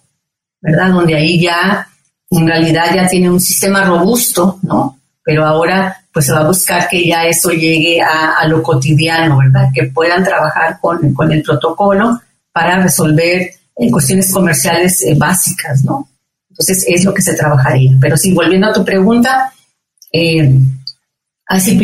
[0.62, 0.92] ¿verdad?
[0.92, 1.88] Donde ahí ya,
[2.32, 4.98] en realidad ya tiene un sistema robusto, ¿no?
[5.24, 9.70] Pero ahora pues se va a buscar que ya eso llegue a, lo cotidiano, ¿verdad?
[9.74, 12.20] Que puedan trabajar con, con el protocolo
[12.60, 16.10] para resolver eh, cuestiones comerciales eh, básicas, ¿no?
[16.50, 17.98] Entonces es lo que se trabajaría.
[18.02, 19.54] Pero sí, volviendo a tu pregunta,
[20.12, 20.54] eh,
[21.50, 21.84] ICP,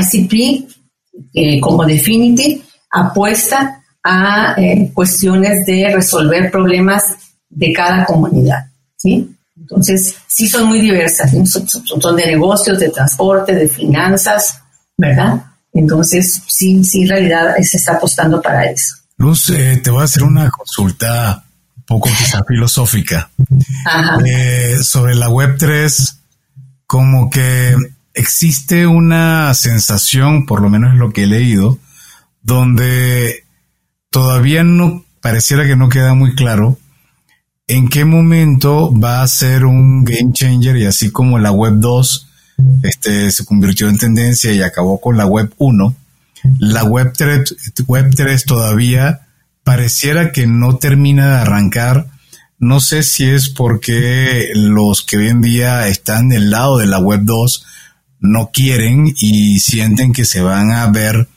[0.00, 4.56] ICP como Definity apuesta a
[4.94, 7.04] cuestiones de resolver problemas
[7.50, 9.36] de cada comunidad, ¿sí?
[9.54, 14.62] Entonces, sí son muy diversas, son, son, de negocios, de transporte, de finanzas,
[14.96, 15.44] ¿verdad?
[15.74, 18.99] Entonces, sí, sí, en realidad se está apostando para eso.
[19.20, 21.44] Luz, eh, te voy a hacer una consulta
[21.76, 23.30] un poco quizá filosófica.
[24.24, 26.20] Eh, sobre la Web 3,
[26.86, 27.76] como que
[28.14, 31.78] existe una sensación, por lo menos es lo que he leído,
[32.42, 33.44] donde
[34.08, 36.78] todavía no pareciera que no queda muy claro
[37.66, 42.28] en qué momento va a ser un game changer y así como la Web 2
[42.84, 45.94] este, se convirtió en tendencia y acabó con la Web 1
[46.58, 47.54] la Web 3,
[47.86, 49.26] Web 3 todavía
[49.64, 52.06] pareciera que no termina de arrancar.
[52.58, 56.98] No sé si es porque los que hoy en día están del lado de la
[56.98, 57.66] Web 2
[58.20, 61.28] no quieren y sienten que se van a ver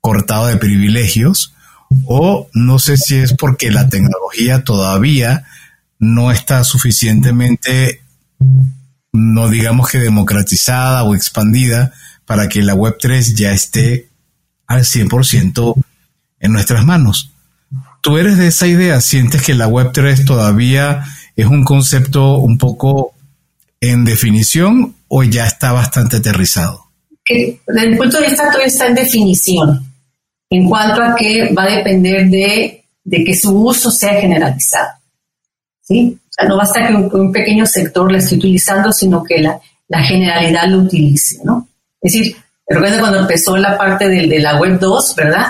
[0.00, 1.54] cortado de privilegios
[2.06, 5.44] o no sé si es porque la tecnología todavía
[5.98, 8.02] no está suficientemente,
[9.12, 11.92] no digamos que democratizada o expandida
[12.26, 14.08] para que la Web3 ya esté
[14.66, 15.84] al 100%
[16.40, 17.32] en nuestras manos.
[18.00, 19.00] ¿Tú eres de esa idea?
[19.00, 21.04] ¿Sientes que la Web3 todavía
[21.36, 23.14] es un concepto un poco
[23.80, 26.84] en definición o ya está bastante aterrizado?
[27.26, 29.82] desde el punto de vista todavía está en definición,
[30.50, 32.84] en cuanto a que va a depender de,
[33.24, 34.90] que su uso sea generalizado.
[35.80, 36.18] ¿sí?
[36.22, 39.58] O sea, no basta que un, pequeño sector la esté utilizando, sino que la,
[40.02, 41.38] generalidad lo utilice.
[41.44, 41.68] ¿no?
[42.02, 42.36] Es decir,
[42.66, 45.46] recuerda cuando empezó la parte de, la Web 2, ¿verdad?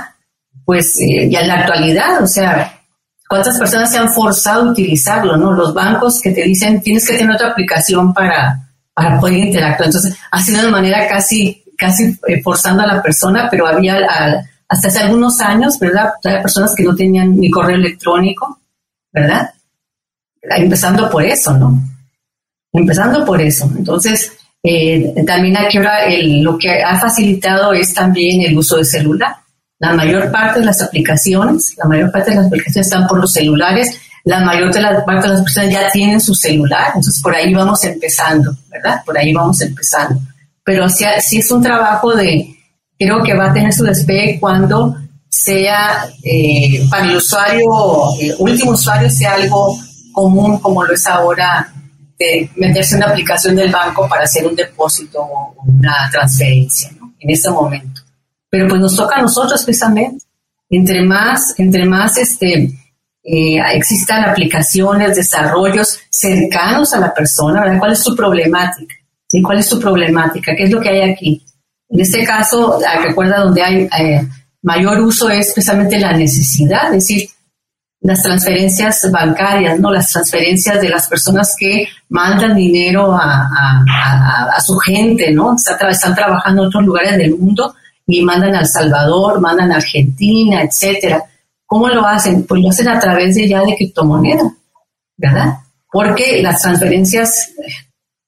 [0.64, 2.80] Pues eh, ya en la actualidad, o sea,
[3.28, 5.52] ¿cuántas personas se han forzado a utilizarlo, no?
[5.52, 9.88] Los bancos que te dicen, tienes que tener otra aplicación para, para poder interactuar.
[9.88, 13.98] Entonces, ha sido de manera casi, casi eh, forzando a la persona, pero había,
[14.68, 16.14] hasta hace algunos años, ¿verdad?
[16.24, 18.60] Había personas que no tenían ni correo electrónico,
[19.12, 19.52] ¿verdad?
[20.42, 21.80] Empezando por eso, ¿no?
[22.72, 23.70] Empezando por eso.
[23.76, 24.32] Entonces,
[24.66, 29.36] eh, también aquí ahora lo que ha facilitado es también el uso de celular.
[29.78, 33.30] La mayor parte de las aplicaciones, la mayor parte de las aplicaciones están por los
[33.30, 37.34] celulares, la mayor de las parte de las personas ya tienen su celular, entonces por
[37.34, 39.02] ahí vamos empezando, ¿verdad?
[39.04, 40.18] Por ahí vamos empezando.
[40.64, 42.56] Pero sí, es un trabajo de,
[42.98, 44.96] creo que va a tener su despegue cuando
[45.28, 47.66] sea eh, para el usuario,
[48.18, 49.78] el último usuario sea algo
[50.10, 51.70] común como lo es ahora
[52.56, 57.14] meterse en una aplicación del banco para hacer un depósito o una transferencia, ¿no?
[57.18, 58.02] En ese momento.
[58.50, 60.24] Pero pues nos toca a nosotros precisamente.
[60.70, 62.70] Entre más, entre más este,
[63.22, 67.78] eh, existan aplicaciones, desarrollos cercanos a la persona.
[67.78, 68.94] ¿Cuál es su problemática?
[69.26, 69.42] ¿Sí?
[69.42, 70.54] ¿Cuál es su problemática?
[70.54, 71.44] ¿Qué es lo que hay aquí?
[71.88, 74.28] En este caso, ah, recuerda donde hay eh,
[74.62, 77.28] mayor uso es precisamente la necesidad, es decir,
[78.04, 79.90] las transferencias bancarias, ¿no?
[79.90, 83.48] Las transferencias de las personas que mandan dinero a,
[84.54, 85.56] a, su gente, ¿no?
[85.56, 87.74] Están, trabajando en otros lugares del mundo
[88.06, 91.24] y mandan a El Salvador, mandan a Argentina, etcétera.
[91.64, 92.44] ¿Cómo lo hacen?
[92.44, 94.54] Pues lo hacen a través de ya de criptomoneda,
[95.16, 95.60] ¿verdad?
[95.90, 97.54] Porque las transferencias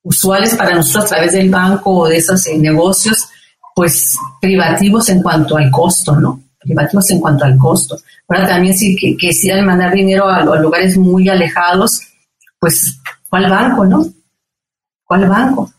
[0.03, 3.29] usuales para nosotros a través del banco o de esos eh, negocios,
[3.74, 6.45] pues privativos en cuanto al costo, ¿no?
[6.67, 7.97] Privativos en cuanto al costo.
[8.29, 12.01] Ahora también si que, quisieran mandar dinero a, lugares muy alejados,
[12.59, 12.99] pues
[13.31, 14.05] ¿cuál banco, no?
[15.05, 15.73] ¿Cuál banco?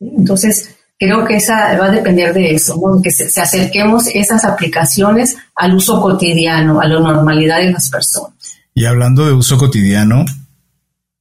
[0.00, 3.00] Entonces, creo que esa va a depender de eso, ¿no?
[3.00, 8.34] que se, acerquemos esas aplicaciones al uso cotidiano, a la normalidad de las personas.
[8.74, 10.24] Y hablando de uso cotidiano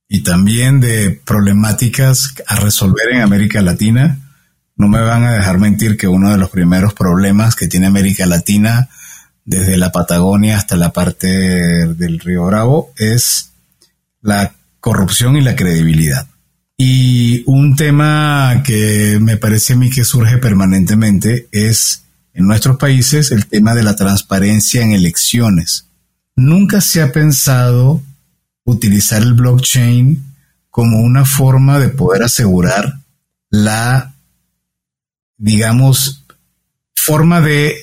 [0.07, 4.19] y también de problemáticas a resolver en América Latina,
[4.75, 8.25] no me van a dejar mentir que uno de los primeros problemas que tiene América
[8.25, 8.89] Latina,
[9.45, 13.51] desde la Patagonia hasta la parte del Río Bravo, es
[14.21, 16.27] la corrupción y la credibilidad.
[16.77, 23.31] Y un tema que me parece a mí que surge permanentemente es en nuestros países
[23.31, 25.85] el tema de la transparencia en elecciones.
[26.35, 28.01] Nunca se ha pensado
[28.63, 30.23] utilizar el blockchain
[30.69, 32.99] como una forma de poder asegurar
[33.49, 34.13] la,
[35.37, 36.23] digamos,
[36.95, 37.80] forma de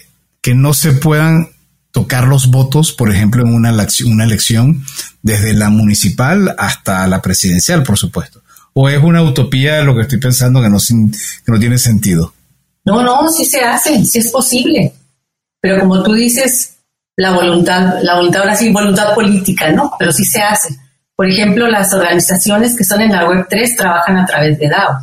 [0.49, 1.51] que no se puedan
[1.91, 3.71] tocar los votos, por ejemplo, en una,
[4.07, 4.83] una elección,
[5.21, 8.41] desde la municipal hasta la presidencial, por supuesto
[8.73, 12.33] ¿O es una utopía lo que estoy pensando que no, que no tiene sentido?
[12.87, 14.91] No, no, sí se hace, sí es posible.
[15.61, 16.79] Pero como tú dices,
[17.15, 19.93] la voluntad, la voluntad ahora sí, voluntad política, ¿no?
[19.99, 20.75] Pero sí se hace.
[21.15, 24.97] Por ejemplo, las organizaciones que son en la web 3 trabajan a través de DAO.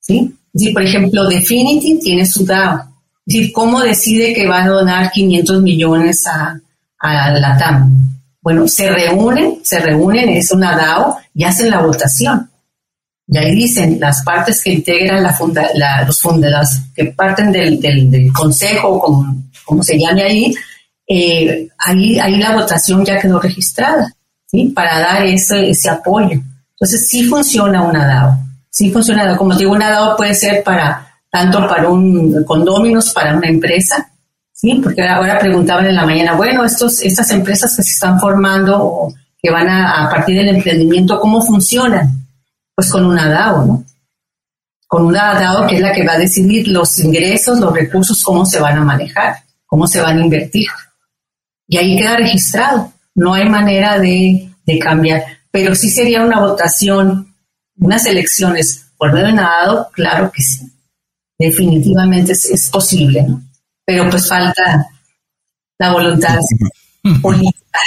[0.00, 0.34] ¿Sí?
[0.56, 2.91] Sí, por ejemplo, Definity tiene su DAO.
[3.26, 6.58] Es decir, ¿cómo decide que va a donar 500 millones a,
[6.98, 8.12] a la TAM?
[8.40, 12.50] Bueno, se reúnen, se reúnen, es una DAO y hacen la votación.
[13.28, 15.68] Y ahí dicen las partes que integran la funda,
[16.06, 20.54] los fundadas, que parten del, del, consejo, como, como, se llame ahí,
[21.06, 24.12] eh, ahí, ahí la votación ya quedó registrada,
[24.46, 24.72] ¿sí?
[24.74, 26.40] Para dar ese, ese apoyo.
[26.72, 31.66] Entonces sí funciona una DAO, sí funciona, como digo, una DAO puede ser para, tanto
[31.66, 34.12] para un condóminos, para una empresa,
[34.52, 34.78] ¿sí?
[34.82, 39.14] Porque ahora preguntaban en la mañana, bueno, estos, estas empresas que se están formando o
[39.40, 42.28] que van a, a partir del emprendimiento, ¿cómo funcionan?
[42.74, 43.84] Pues con una DAO, ¿no?
[44.86, 48.44] Con una DAO que es la que va a decidir los ingresos, los recursos, cómo
[48.44, 50.68] se van a manejar, cómo se van a invertir.
[51.66, 52.92] Y ahí queda registrado.
[53.14, 54.50] No hay manera de,
[54.82, 55.24] cambiar.
[55.50, 57.34] Pero sí sería una votación,
[57.78, 60.70] unas elecciones por medio de una DAO, claro que sí.
[61.42, 63.42] Definitivamente es, posible, ¿no?
[63.84, 64.86] Pero pues falta
[65.76, 66.38] la voluntad
[67.20, 67.80] política.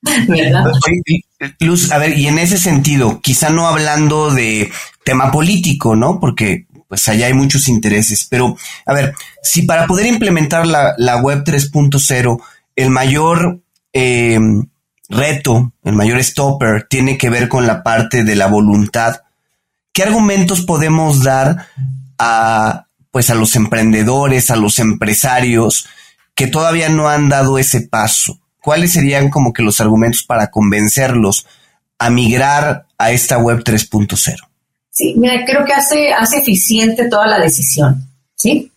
[0.26, 0.64] ¿Verdad?
[1.60, 4.70] Luz, a ver, y en ese sentido, quizá no hablando de
[5.04, 6.18] tema político, ¿no?
[6.18, 11.44] Porque pues allá hay muchos intereses, pero a ver, si para poder implementar la, web
[11.44, 12.42] 3.0,
[12.74, 13.60] el mayor
[13.92, 14.38] eh,
[15.10, 19.16] reto, el mayor stopper tiene que ver con la parte de la voluntad,
[19.92, 21.66] ¿qué argumentos podemos dar
[22.18, 25.86] a pues a los emprendedores, a los empresarios
[26.34, 28.38] que todavía no han dado ese paso?
[28.66, 31.46] ¿cuáles serían como que los argumentos para convencerlos
[32.00, 34.34] a migrar a esta web 3.0?
[34.90, 38.72] Sí, mira, creo que hace, hace eficiente toda la decisión, ¿sí?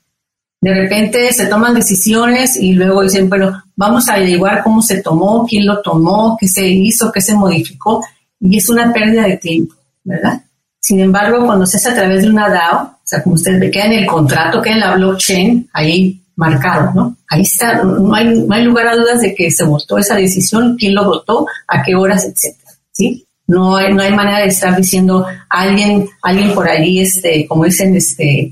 [0.62, 5.48] De repente se toman decisiones y luego dicen, bueno, vamos a averiguar cómo se tomó,
[5.48, 8.06] quién lo tomó, qué se hizo, qué se modificó,
[8.40, 9.74] y es una pérdida de tiempo,
[10.04, 10.44] ¿verdad?
[10.80, 13.72] Sin embargo, cuando se hace a través de una DAO, o sea, como ustedes ve,
[13.72, 17.18] queda en el contrato, queda en la blockchain, ahí marcado, ¿no?
[17.28, 20.78] Ahí está, no hay, no hay lugar a dudas de que se votó esa decisión,
[20.80, 23.26] quién lo votó, a qué horas, etcétera, ¿sí?
[23.46, 27.96] No hay, no hay manera de estar diciendo alguien, alguien por allí, este, como dicen,
[27.96, 28.52] este,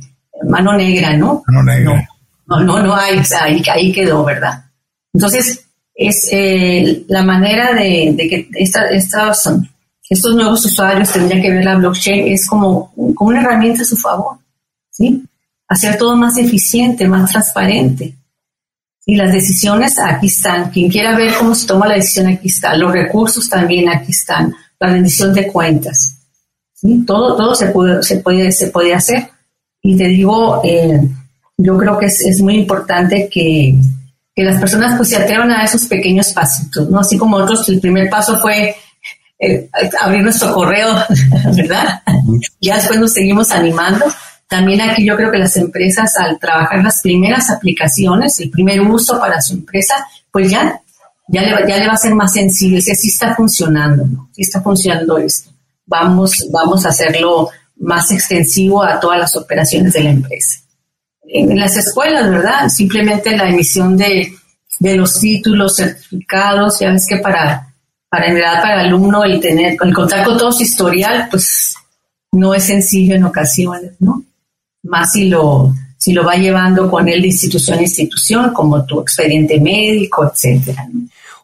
[0.50, 1.44] mano negra, ¿no?
[1.48, 2.10] Mano negra.
[2.48, 4.66] No, no, no, hay, ahí, ahí quedó, ¿verdad?
[5.14, 9.50] Entonces, es eh, la manera de, que esta, estas,
[10.10, 13.98] estos nuevos usuarios tendrían que ver la blockchain es como, como una herramienta a su
[13.98, 14.38] favor,
[14.90, 15.24] ¿sí?
[15.68, 18.16] Hacer todo más eficiente, más transparente.
[19.06, 20.70] Y las decisiones aquí están.
[20.70, 22.76] Quien quiera ver cómo se toma la decisión, aquí está.
[22.76, 24.54] Los recursos también aquí están.
[24.80, 26.18] La rendición de cuentas.
[26.74, 27.04] ¿sí?
[27.06, 29.30] Todo, todo se puede, se puede, se puede hacer.
[29.82, 31.02] Y te digo, eh,
[31.58, 33.78] yo creo que es, es muy importante que,
[34.36, 37.00] que las personas pues se atrevan a esos pequeños pasitos, ¿no?
[37.00, 38.76] Así como otros, el primer paso fue
[39.40, 39.70] eh,
[40.02, 40.96] abrir nuestro correo,
[41.56, 42.02] ¿verdad?
[42.62, 44.06] Ya después nos seguimos animando.
[44.48, 49.20] También aquí yo creo que las empresas al trabajar las primeras aplicaciones, el primer uso
[49.20, 49.96] para su empresa,
[50.32, 50.80] pues ya,
[51.28, 54.30] ya le, ya le va a ser más sencillo, si así está funcionando, ¿no?
[54.34, 55.52] Si está funcionando esto.
[55.86, 60.60] Vamos, vamos a hacerlo más extensivo a todas las operaciones de la empresa
[61.28, 62.70] en las escuelas, ¿verdad?
[62.70, 64.34] Simplemente la emisión de,
[64.80, 67.67] los títulos, certificados, ya ves que para,
[68.10, 71.76] para en verdad para el alumno el tener, el contar con todo su historial, pues
[72.32, 74.24] no es sencillo en ocasiones, ¿no?
[74.84, 79.02] Más si lo, si lo va llevando con él de institución a institución, como tu
[79.02, 80.88] expediente médico, etcétera.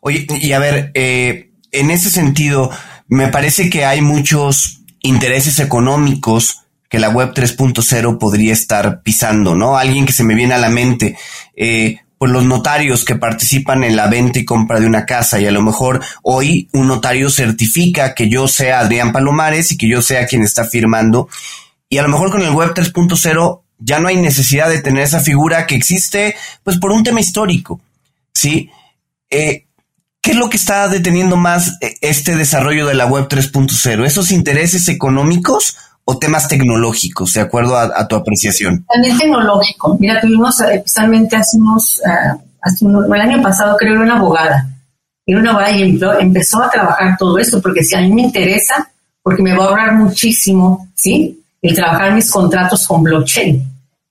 [0.01, 2.69] Oye, y a ver, eh, en ese sentido,
[3.07, 6.59] me parece que hay muchos intereses económicos
[6.89, 9.77] que la web 3.0 podría estar pisando, ¿no?
[9.77, 11.17] Alguien que se me viene a la mente,
[11.55, 15.45] eh, pues los notarios que participan en la venta y compra de una casa y
[15.45, 20.01] a lo mejor hoy un notario certifica que yo sea Adrián Palomares y que yo
[20.01, 21.27] sea quien está firmando
[21.89, 25.19] y a lo mejor con el web 3.0 ya no hay necesidad de tener esa
[25.19, 27.81] figura que existe pues por un tema histórico,
[28.33, 28.69] ¿sí?
[29.29, 29.65] Eh,
[30.21, 34.05] ¿Qué es lo que está deteniendo más eh, este desarrollo de la web 3.0?
[34.05, 38.85] ¿Esos intereses económicos o temas tecnológicos, de acuerdo a, tu apreciación?
[38.91, 39.97] También tecnológico.
[39.99, 42.01] Mira, tuvimos, eh, hace unos,
[42.81, 44.67] uh, el año pasado creo una abogada.
[45.25, 48.91] Era una abogada y empezó a trabajar todo esto, porque si a mí me interesa,
[49.21, 51.39] porque me va a ahorrar muchísimo, ¿sí?
[51.61, 53.63] El trabajar mis contratos con blockchain.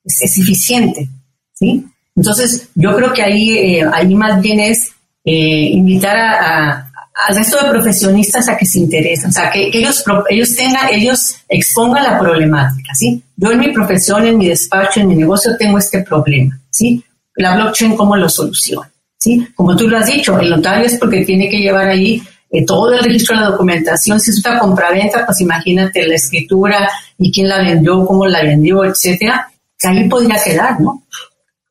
[0.04, 1.08] Es, eficiente,
[1.52, 1.86] ¿sí?
[2.16, 4.90] Entonces, yo creo que ahí, eh, ahí más bien es
[5.24, 6.91] eh, invitar a
[7.28, 11.36] al resto de profesionistas a que se interesen, o sea, que, ellos, ellos tengan, ellos
[11.48, 13.22] expongan la problemática, ¿sí?
[13.36, 17.02] Yo en mi profesión, en mi despacho, en mi negocio tengo este problema, ¿sí?
[17.36, 18.90] La blockchain, ¿cómo lo soluciona?
[19.16, 19.46] ¿Sí?
[19.54, 22.20] Como tú lo has dicho, el notario es porque tiene que llevar ahí
[22.50, 24.20] eh, todo el registro de la documentación.
[24.20, 28.84] Si es una compraventa, pues imagínate la escritura y quién la vendió, cómo la vendió,
[28.84, 29.48] etcétera.
[29.84, 31.04] Ahí podría quedar, ¿no?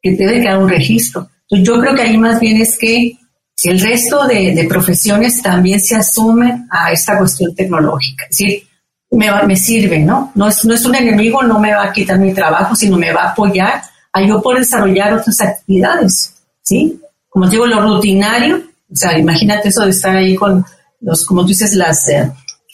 [0.02, 1.30] Que debe quedar un registro.
[1.50, 3.18] Entonces, yo creo que ahí más bien es que
[3.64, 8.26] el resto de, profesiones también se asumen a esta cuestión tecnológica.
[8.30, 8.64] Es decir,
[9.12, 10.32] me, sirve, ¿no?
[10.36, 13.12] No es, no es un enemigo, no me va a quitar mi trabajo, sino me
[13.12, 13.82] va a apoyar
[14.14, 17.00] a yo poder desarrollar otras actividades, ¿sí?
[17.30, 18.58] Como digo, lo rutinario,
[18.92, 20.66] o sea, imagínate eso de estar ahí con
[21.02, 22.32] los, como tú dices, las, eh,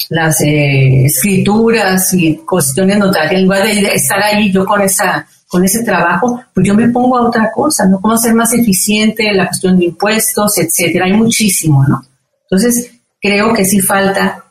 [0.09, 5.63] las eh, escrituras y cuestiones notariales, en lugar de estar ahí yo con esa con
[5.63, 8.01] ese trabajo, pues yo me pongo a otra cosa, ¿no?
[8.01, 11.05] Cómo ser más eficiente, la cuestión de impuestos, etcétera.
[11.05, 12.03] Hay muchísimo, ¿no?
[12.43, 12.91] Entonces,
[13.21, 14.43] creo que sí falta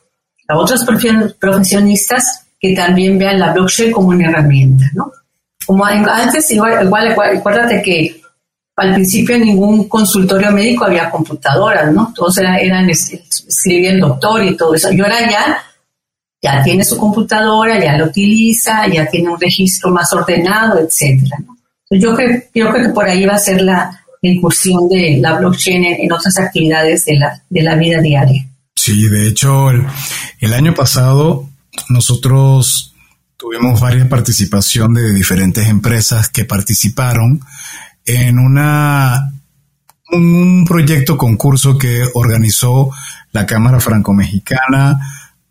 [0.49, 0.85] a otros
[1.39, 5.13] profesionistas que también vean la blockchain como una herramienta, ¿no?
[5.67, 8.21] Como antes, igual, igual, acuérdate que
[8.77, 12.13] al principio ningún consultorio médico había computadoras, ¿no?
[12.15, 14.93] Todos eran, eran escribir doctor y todo eso.
[14.93, 15.63] Y ahora ya
[16.43, 21.37] ya tiene su computadora, ya la utiliza, ya tiene un registro más ordenado, etcétera.
[21.91, 25.85] Yo creo, yo creo que por ahí va a ser la, incursión de la blockchain
[25.85, 28.45] en, otras actividades de la, de la vida diaria.
[28.75, 31.49] Sí, de hecho, el, año pasado
[31.89, 32.95] nosotros
[33.37, 37.41] tuvimos varias participación de diferentes empresas que participaron
[38.05, 39.33] en una
[40.11, 42.91] un proyecto concurso que organizó
[43.33, 44.99] la Cámara Franco-Mexicana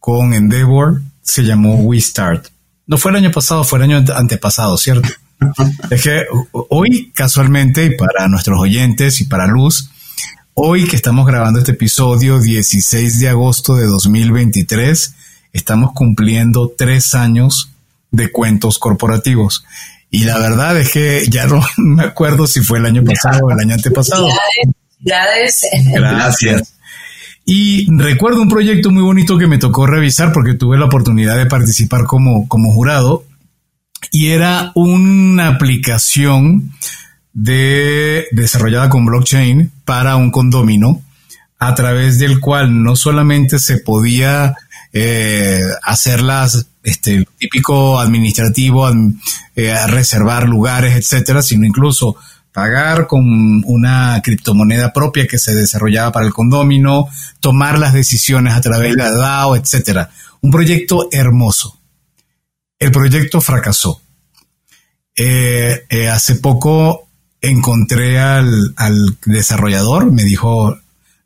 [0.06, 2.50] con Endeavor se llamó We Start.
[2.86, 5.10] No fue el año pasado, fue el año antepasado, ¿cierto?
[5.90, 9.90] es que hoy, casualmente, y para nuestros oyentes y para Luz,
[10.54, 15.16] hoy que estamos grabando este episodio, 16 de agosto de 2023,
[15.54, 17.72] estamos cumpliendo tres años
[18.12, 19.66] de cuentos corporativos.
[20.12, 23.52] Y la verdad es que ya no me acuerdo si fue el año pasado o
[23.52, 24.28] el año antepasado.
[25.92, 26.75] Gracias.
[27.46, 31.46] Y recuerdo un proyecto muy bonito que me tocó revisar porque tuve la oportunidad de
[31.46, 33.24] participar como, como jurado.
[34.12, 36.72] Y era una aplicación
[37.34, 41.04] de, desarrollada con blockchain para un condomino
[41.60, 44.56] a través del cual no solamente se podía
[44.92, 48.90] eh, hacerlas este típico administrativo,
[49.56, 52.16] eh, reservar lugares, etcétera, sino incluso
[52.56, 57.10] pagar con una criptomoneda propia que se desarrollaba para el condomino,
[57.42, 60.10] tomar las decisiones a través de la DAO, etcétera.
[60.40, 61.78] Un proyecto hermoso.
[62.80, 64.02] El proyecto fracasó.
[65.18, 67.10] Eh, eh, hace poco
[67.42, 70.78] encontré al, al desarrollador, me dijo,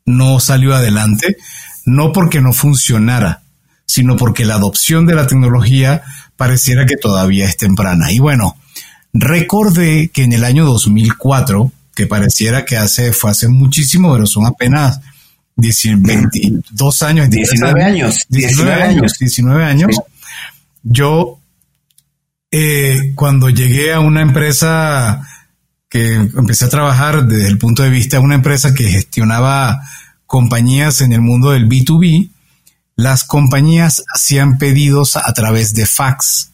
[0.04, 1.36] no salió adelante,
[1.84, 3.42] no porque no funcionara,
[3.86, 6.02] sino porque la adopción de la tecnología
[6.36, 8.10] pareciera que todavía es temprana.
[8.10, 8.56] Y bueno,
[9.12, 14.46] recordé que en el año 2004, que pareciera que hace, fue hace muchísimo, pero son
[14.46, 15.00] apenas
[15.56, 20.00] 22 años, 19 años, 19 años, 19 años.
[20.82, 21.38] Yo,
[22.50, 25.26] eh, cuando llegué a una empresa
[25.88, 29.82] que empecé a trabajar desde el punto de vista de una empresa que gestionaba
[30.26, 32.30] compañías en el mundo del B2B,
[32.96, 36.52] las compañías hacían pedidos a través de fax.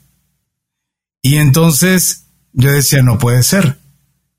[1.20, 2.25] Y entonces
[2.56, 3.78] yo decía, no puede ser.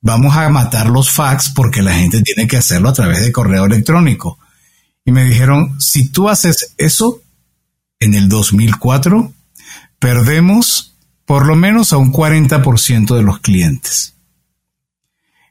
[0.01, 3.65] Vamos a matar los fax porque la gente tiene que hacerlo a través de correo
[3.65, 4.39] electrónico.
[5.05, 7.21] Y me dijeron, si tú haces eso
[7.99, 9.31] en el 2004,
[9.99, 10.95] perdemos
[11.25, 14.15] por lo menos a un 40% de los clientes.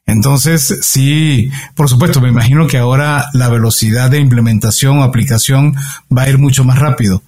[0.05, 5.75] Entonces, sí, por supuesto, me imagino que ahora la velocidad de implementación o aplicación
[6.17, 7.23] va a ir mucho más rápido.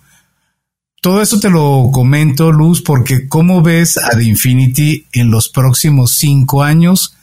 [1.00, 6.12] Todo eso te lo comento, Luz, porque ¿cómo ves a The Infinity en los próximos
[6.12, 7.14] cinco años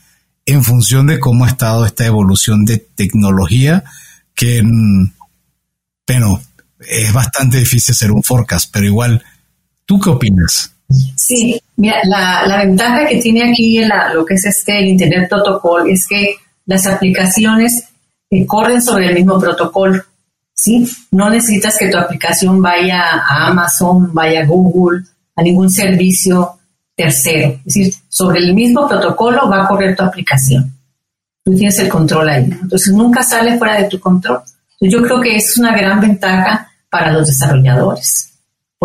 [0.46, 3.84] en función de cómo ha estado esta evolución de tecnología?
[4.34, 5.12] Que, mm,
[6.08, 6.42] bueno,
[6.80, 9.24] es bastante difícil hacer un forecast, pero igual,
[9.86, 10.72] ¿tú qué opinas?
[11.16, 15.90] Sí, mira, la, ventaja que tiene aquí en lo que es este el Internet Protocol
[15.90, 17.86] es que las aplicaciones
[18.30, 20.04] eh, corren sobre el mismo protocolo,
[20.56, 20.90] ¿sí?
[21.12, 25.04] No necesitas que tu aplicación vaya a Amazon, vaya a Google,
[25.36, 26.58] a ningún servicio
[26.96, 27.60] tercero.
[27.66, 30.74] Es decir, sobre el mismo protocolo va a correr tu aplicación.
[31.44, 32.46] Tú tienes el control ahí.
[32.46, 34.42] Entonces, nunca sale fuera de tu control.
[34.82, 38.32] Yo creo que es una gran ventaja para los desarrolladores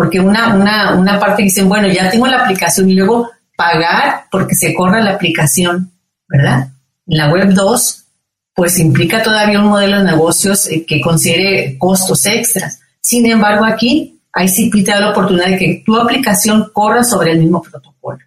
[0.01, 4.55] porque una, una, una parte dicen, bueno, ya tengo la aplicación y luego pagar porque
[4.55, 5.91] se corra la aplicación,
[6.27, 6.69] ¿verdad?
[7.05, 8.00] En la web 2,
[8.61, 12.79] pues implica todavía un modelo de negocios eh, que considere costos extras.
[13.01, 17.39] Sin embargo, aquí hay sí te la oportunidad de que tu aplicación corra sobre el
[17.39, 18.19] mismo protocolo.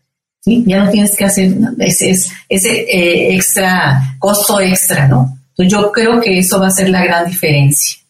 [0.45, 2.11] Ya no tienes que hacer ese,
[2.49, 5.39] eh, extra, costo extra, ¿no?
[5.51, 8.01] Entonces yo creo que eso va a ser la gran diferencia.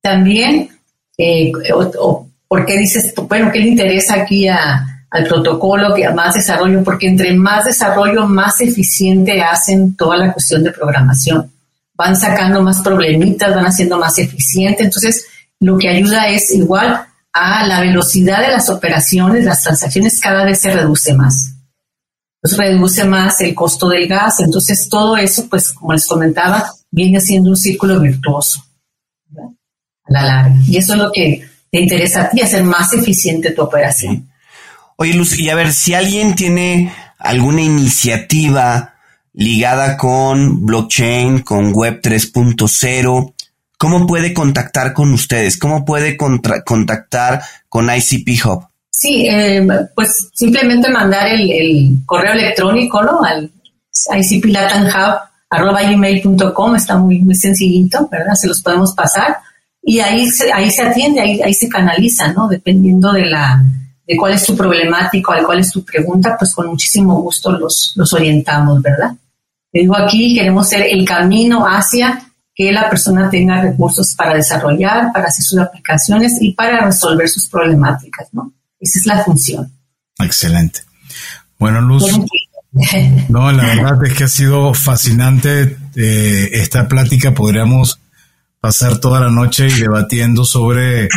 [0.00, 0.70] También,
[1.18, 1.52] eh,
[2.48, 4.48] ¿Por qué dices, bueno, qué le interesa aquí
[5.14, 6.82] al protocolo, que más desarrollo?
[6.82, 11.52] Porque entre más desarrollo, más eficiente hacen toda la cuestión de programación.
[11.94, 14.82] Van sacando más problemitas, van haciendo más eficiente.
[14.82, 15.24] Entonces,
[15.60, 20.60] lo que ayuda es igual a la velocidad de las operaciones, las transacciones cada vez
[20.60, 21.52] se reduce más.
[22.42, 24.40] Reduce más el costo del gas.
[24.40, 28.64] Entonces, todo eso, pues, como les comentaba, viene siendo un círculo virtuoso
[29.36, 30.56] a la larga.
[30.66, 34.28] Y eso es lo que te interesa a ti hacer más eficiente tu operación.
[34.96, 38.94] Oye, Luz, y a ver, si alguien tiene alguna iniciativa
[39.32, 43.34] ligada con blockchain, con web 3.0,
[43.76, 45.58] ¿cómo puede contactar con ustedes?
[45.58, 48.68] ¿Cómo puede contactar con ICP Hub?
[48.90, 53.24] Sí, eh, pues simplemente mandar el, correo electrónico, ¿no?
[53.24, 53.50] Al
[54.16, 58.34] icplatanhub.com, está muy, muy sencillito, ¿verdad?
[58.34, 59.38] Se los podemos pasar
[59.82, 62.46] y ahí se, ahí se atiende, ahí, ahí se canaliza, ¿no?
[62.46, 63.60] Dependiendo de la
[64.06, 67.92] de cuál es tu problemática o cuál es tu pregunta, pues con muchísimo gusto los,
[67.96, 69.12] los orientamos, ¿verdad?
[69.72, 72.22] Te digo aquí, queremos ser el camino hacia
[72.54, 77.48] que la persona tenga recursos para desarrollar, para hacer sus aplicaciones y para resolver sus
[77.48, 78.52] problemáticas, ¿no?
[78.78, 79.72] Esa es la función.
[80.20, 80.80] Excelente.
[81.58, 82.04] Bueno, Luz.
[83.28, 87.32] No, la verdad es que ha sido fascinante eh, esta plática.
[87.32, 88.00] Podríamos
[88.60, 91.08] pasar toda la noche y debatiendo sobre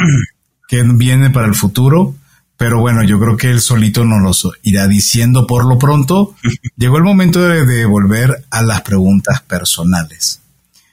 [0.67, 2.15] qué viene para el futuro.
[2.57, 6.35] Pero bueno, yo creo que él solito nos lo irá diciendo por lo pronto.
[6.77, 10.41] Llegó el momento de, volver a las preguntas personales.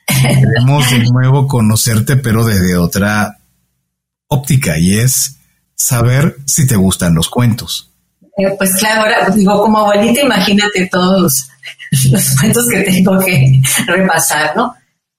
[0.07, 3.39] Queremos de nuevo conocerte, pero desde otra
[4.29, 5.37] óptica, y es
[5.75, 7.91] saber si te gustan los cuentos.
[8.37, 11.49] Eh, pues claro, ahora digo, como abuelita, imagínate todos
[12.11, 14.75] los cuentos que tengo que repasar, ¿no?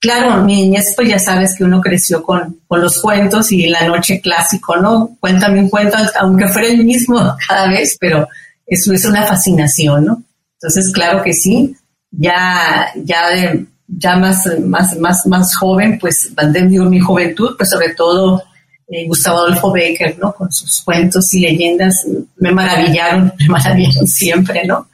[0.06, 4.22] Claro, mi niñez, pues ya sabes que uno creció con, los cuentos y la noche
[4.22, 5.18] clásico, ¿no?
[5.20, 8.28] Cuéntame un cuento, aunque fuera el mismo cada vez, pero
[8.68, 10.24] eso es una fascinación, ¿no?
[10.62, 11.76] Entonces, claro que sí,
[12.12, 16.32] ya, ya, de, ya más, más, más, más joven, pues,
[16.68, 18.43] digo, mi juventud, pues sobre todo
[18.88, 20.34] eh, Gustavo Adolfo Becker, ¿no?
[20.34, 22.06] Con sus cuentos y leyendas,
[22.38, 24.88] me maravillaron, me maravillaron siempre, ¿no?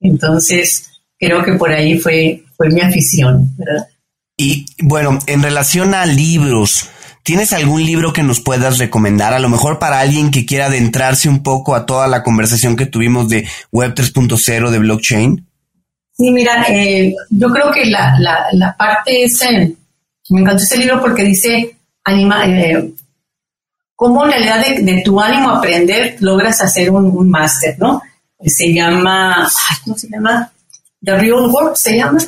[0.00, 3.86] Entonces, creo que por ahí fue, fue mi afición, ¿verdad?
[4.36, 6.90] Y bueno, en relación a libros,
[7.22, 9.32] ¿tienes algún libro que nos puedas recomendar?
[9.32, 12.86] A lo mejor para alguien que quiera adentrarse un poco a toda la conversación que
[12.86, 15.46] tuvimos de Web 3.0 de blockchain.
[16.12, 19.40] Sí, mira, eh, yo creo que la, la, la parte es,
[20.30, 21.76] me encantó ese libro porque dice,
[22.06, 22.92] eh,
[23.94, 28.02] cómo en realidad de, tu ánimo aprender logras hacer un, máster, ¿no?
[28.44, 29.48] Se llama,
[29.84, 30.52] ¿cómo se llama?
[31.02, 32.18] The Real World se llama.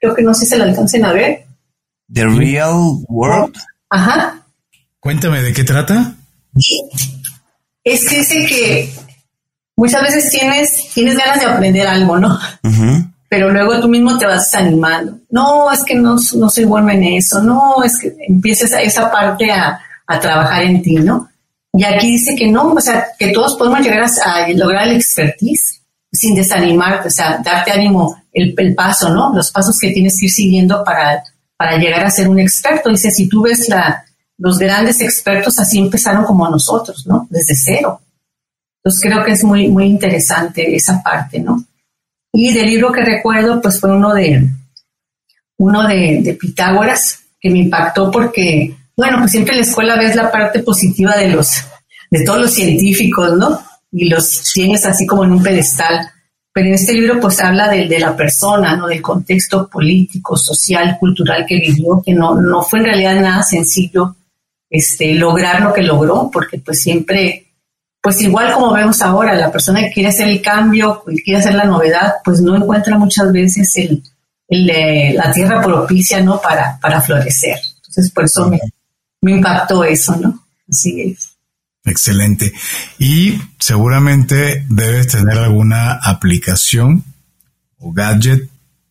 [0.00, 1.44] Creo que no sé si se lo alcancen a ver.
[2.12, 3.56] The Real World.
[3.88, 4.42] Ajá.
[4.98, 6.14] Cuéntame, ¿de qué trata?
[7.84, 8.92] Es que dice que
[9.76, 12.38] muchas veces tienes, tienes ganas de aprender algo, ¿no?
[13.28, 15.18] Pero luego tú mismo te vas desanimando.
[15.30, 17.40] No, es que no, no soy bueno en eso.
[17.42, 21.28] No, es que empiezas esa parte a, a trabajar en ti, ¿no?
[21.72, 25.80] Y aquí dice que no, o sea, que todos podemos llegar a, lograr el expertise
[26.12, 29.32] sin desanimarte, o sea, darte ánimo el, el, paso, ¿no?
[29.32, 31.22] Los pasos que tienes que ir siguiendo para
[31.60, 32.88] para llegar a ser un experto.
[32.88, 34.02] Dice, si tú ves la,
[34.38, 37.26] los grandes expertos así empezaron como nosotros, ¿no?
[37.28, 38.00] Desde cero.
[38.78, 41.62] Entonces creo que es muy, muy interesante esa parte, ¿no?
[42.32, 44.48] Y del libro que recuerdo, pues fue uno de,
[45.58, 50.32] uno de, Pitágoras, que me impactó porque, bueno, pues siempre en la escuela ves la
[50.32, 51.62] parte positiva de los,
[52.10, 53.62] de todos los científicos, ¿no?
[53.92, 56.10] Y los tienes así como en un pedestal
[56.52, 58.88] pero en este libro pues habla de, de, la persona, ¿no?
[58.88, 64.16] Del contexto político, social, cultural que vivió, que no, no fue en realidad nada sencillo
[64.70, 67.52] este, lograr lo que logró, porque pues siempre,
[68.00, 71.54] pues igual como vemos ahora, la persona que quiere hacer el cambio, que quiere hacer
[71.54, 74.02] la novedad, pues no encuentra muchas veces el,
[74.48, 76.40] eh, la tierra propicia, ¿no?
[76.40, 77.58] Para, para florecer.
[77.76, 78.60] Entonces por eso me,
[79.20, 80.46] me impactó eso, ¿no?
[80.68, 81.29] Así es.
[81.84, 82.52] Excelente.
[82.98, 87.04] Y seguramente debes tener alguna aplicación
[87.78, 88.48] o gadget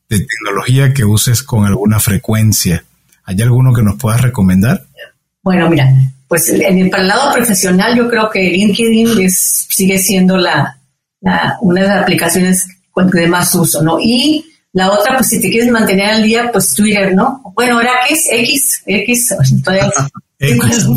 [0.09, 2.83] de tecnología que uses con alguna frecuencia.
[3.25, 4.85] ¿Hay alguno que nos puedas recomendar?
[5.43, 5.87] Bueno, mira,
[6.27, 10.79] pues en el, para el lado profesional yo creo que LinkedIn es, sigue siendo la,
[11.61, 12.67] una de las aplicaciones
[13.13, 13.97] de más uso, ¿no?
[14.01, 17.41] Y la otra, pues si te quieres mantener al día, pues Twitter, ¿no?
[17.55, 19.89] Bueno, ahora qué es X, X, todavía
[20.39, 20.87] X.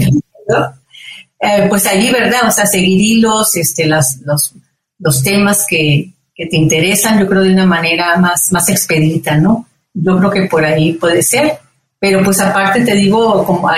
[1.45, 2.47] Eh, pues allí, ¿verdad?
[2.47, 4.55] O sea, seguir hilos, este, las, los,
[5.01, 9.67] los temas que, que, te interesan, yo creo de una manera más, más expedita, ¿no?
[9.93, 11.59] Yo creo que por ahí puede ser.
[11.99, 13.69] Pero pues aparte te digo, como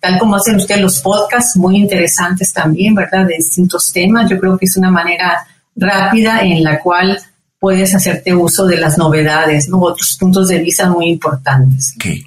[0.00, 3.26] tal como hacen ustedes los podcasts, muy interesantes también, ¿verdad?
[3.26, 4.28] De distintos temas.
[4.28, 5.46] Yo creo que es una manera
[5.76, 7.20] rápida en la cual
[7.60, 9.78] puedes hacerte uso de las novedades, ¿no?
[9.78, 11.92] Otros puntos de vista muy importantes.
[11.94, 12.24] Okay.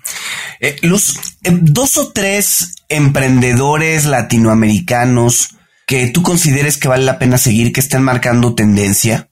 [0.61, 7.37] Eh, Luz, eh, dos o tres emprendedores latinoamericanos que tú consideres que vale la pena
[7.37, 9.27] seguir, que estén marcando tendencia.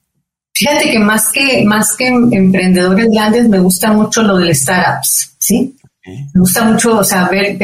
[0.54, 5.74] Fíjate que más que, más que emprendedores grandes, me gusta mucho lo de startups, ¿sí?
[6.04, 7.56] Me gusta mucho, o sea, ver,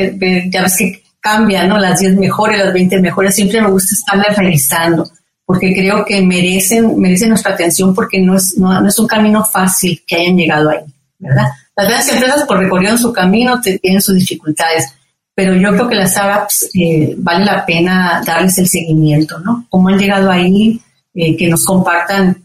[0.51, 1.79] ya ves que cambian, ¿no?
[1.79, 5.11] Las 10 mejores, las 20 mejores, siempre me gusta estarlas revisando
[5.49, 10.05] porque creo que merecen, merecen nuestra atención porque no es, no, es un camino fácil
[10.07, 10.81] que hayan llegado ahí,
[11.19, 11.47] ¿verdad?
[11.75, 14.93] Las grandes empresas por recorrieron su camino, tienen sus dificultades,
[15.39, 19.67] pero yo creo que las startups eh, vale la pena darles el seguimiento, ¿no?
[19.69, 20.83] Cómo han llegado ahí,
[21.15, 22.43] eh, que nos compartan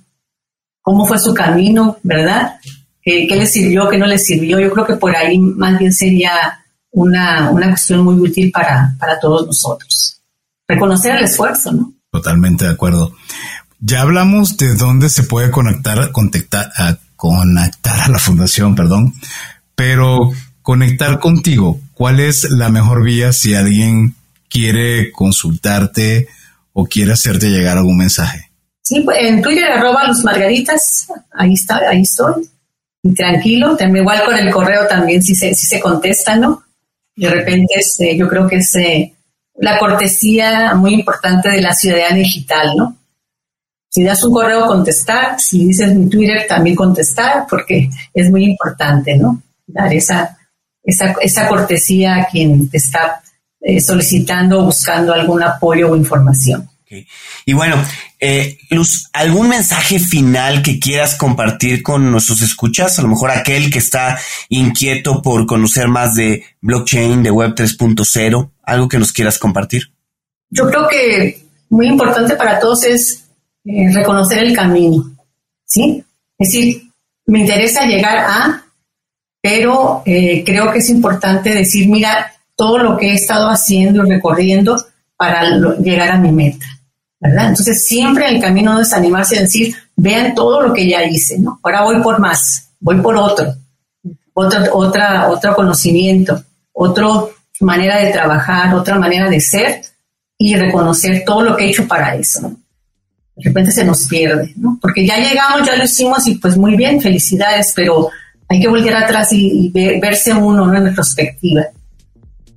[0.80, 2.54] cómo fue su camino, ¿verdad?
[3.02, 4.60] ¿Qué, les sirvió, qué no les sirvió?
[4.60, 6.34] Yo creo que por ahí más bien sería
[6.92, 10.22] una, una cuestión muy útil para, para todos nosotros.
[10.68, 11.94] Reconocer el esfuerzo, ¿no?
[12.12, 13.16] Totalmente de acuerdo.
[13.80, 19.16] Ya hablamos de dónde se puede conectar, contactar, a conectar a la fundación, perdón,
[19.74, 20.32] pero
[20.62, 24.16] conectar contigo, ¿cuál es la mejor vía si alguien
[24.50, 26.28] quiere consultarte
[26.74, 28.52] o quiere hacerte llegar algún mensaje?
[28.82, 32.50] Sí, pues, en Twitter arroba los margaritas, ahí está, ahí estoy.
[33.04, 36.66] Y tranquilo, también igual con el correo también si se, si se contesta, ¿no?
[37.16, 38.74] De repente este, yo creo que es
[39.56, 42.98] la cortesía muy importante de la ciudadanía digital, ¿no?
[43.88, 49.16] Si das un correo, contestar, si dices mi Twitter, también contestar, porque es muy importante,
[49.16, 49.42] ¿no?
[49.66, 50.38] Dar esa,
[50.84, 53.22] esa, esa cortesía a quien te está
[53.62, 56.70] eh, solicitando o buscando algún apoyo o información.
[57.46, 57.84] Y bueno,
[58.20, 63.00] eh, Luz, ¿algún mensaje final que quieras compartir con nuestros escuchas?
[63.00, 64.20] A lo mejor aquel que está
[64.50, 69.92] inquieto por conocer más de blockchain, de Web 3.0, algo que nos quieras compartir.
[70.50, 73.24] Yo creo que muy importante para todos es
[73.66, 75.16] eh, reconocer el camino,
[75.66, 76.04] ¿sí?
[76.38, 76.84] Es decir,
[77.26, 78.66] me interesa llegar a,
[79.44, 84.10] pero eh, creo que es importante decir, mira, todo lo que he estado haciendo y
[84.10, 84.82] recorriendo
[85.18, 85.44] para
[85.80, 86.66] llegar a mi meta,
[87.20, 87.50] ¿verdad?
[87.50, 91.40] Entonces, siempre el camino no es animarse a decir, vean todo lo que ya hice,
[91.40, 91.60] ¿no?
[91.62, 93.54] Ahora voy por más, voy por otro,
[94.34, 96.42] otro, otra, otro conocimiento,
[96.72, 97.08] otra
[97.60, 99.82] manera de trabajar, otra manera de ser
[100.38, 102.50] y reconocer todo lo que he hecho para eso.
[103.36, 104.80] De repente se nos pierde, ¿no?
[104.82, 108.10] Porque ya llegamos, ya lo hicimos y pues muy bien, felicidades, pero
[108.50, 110.76] hay que volver atrás y, verse uno ¿no?
[110.76, 111.64] en retrospectiva.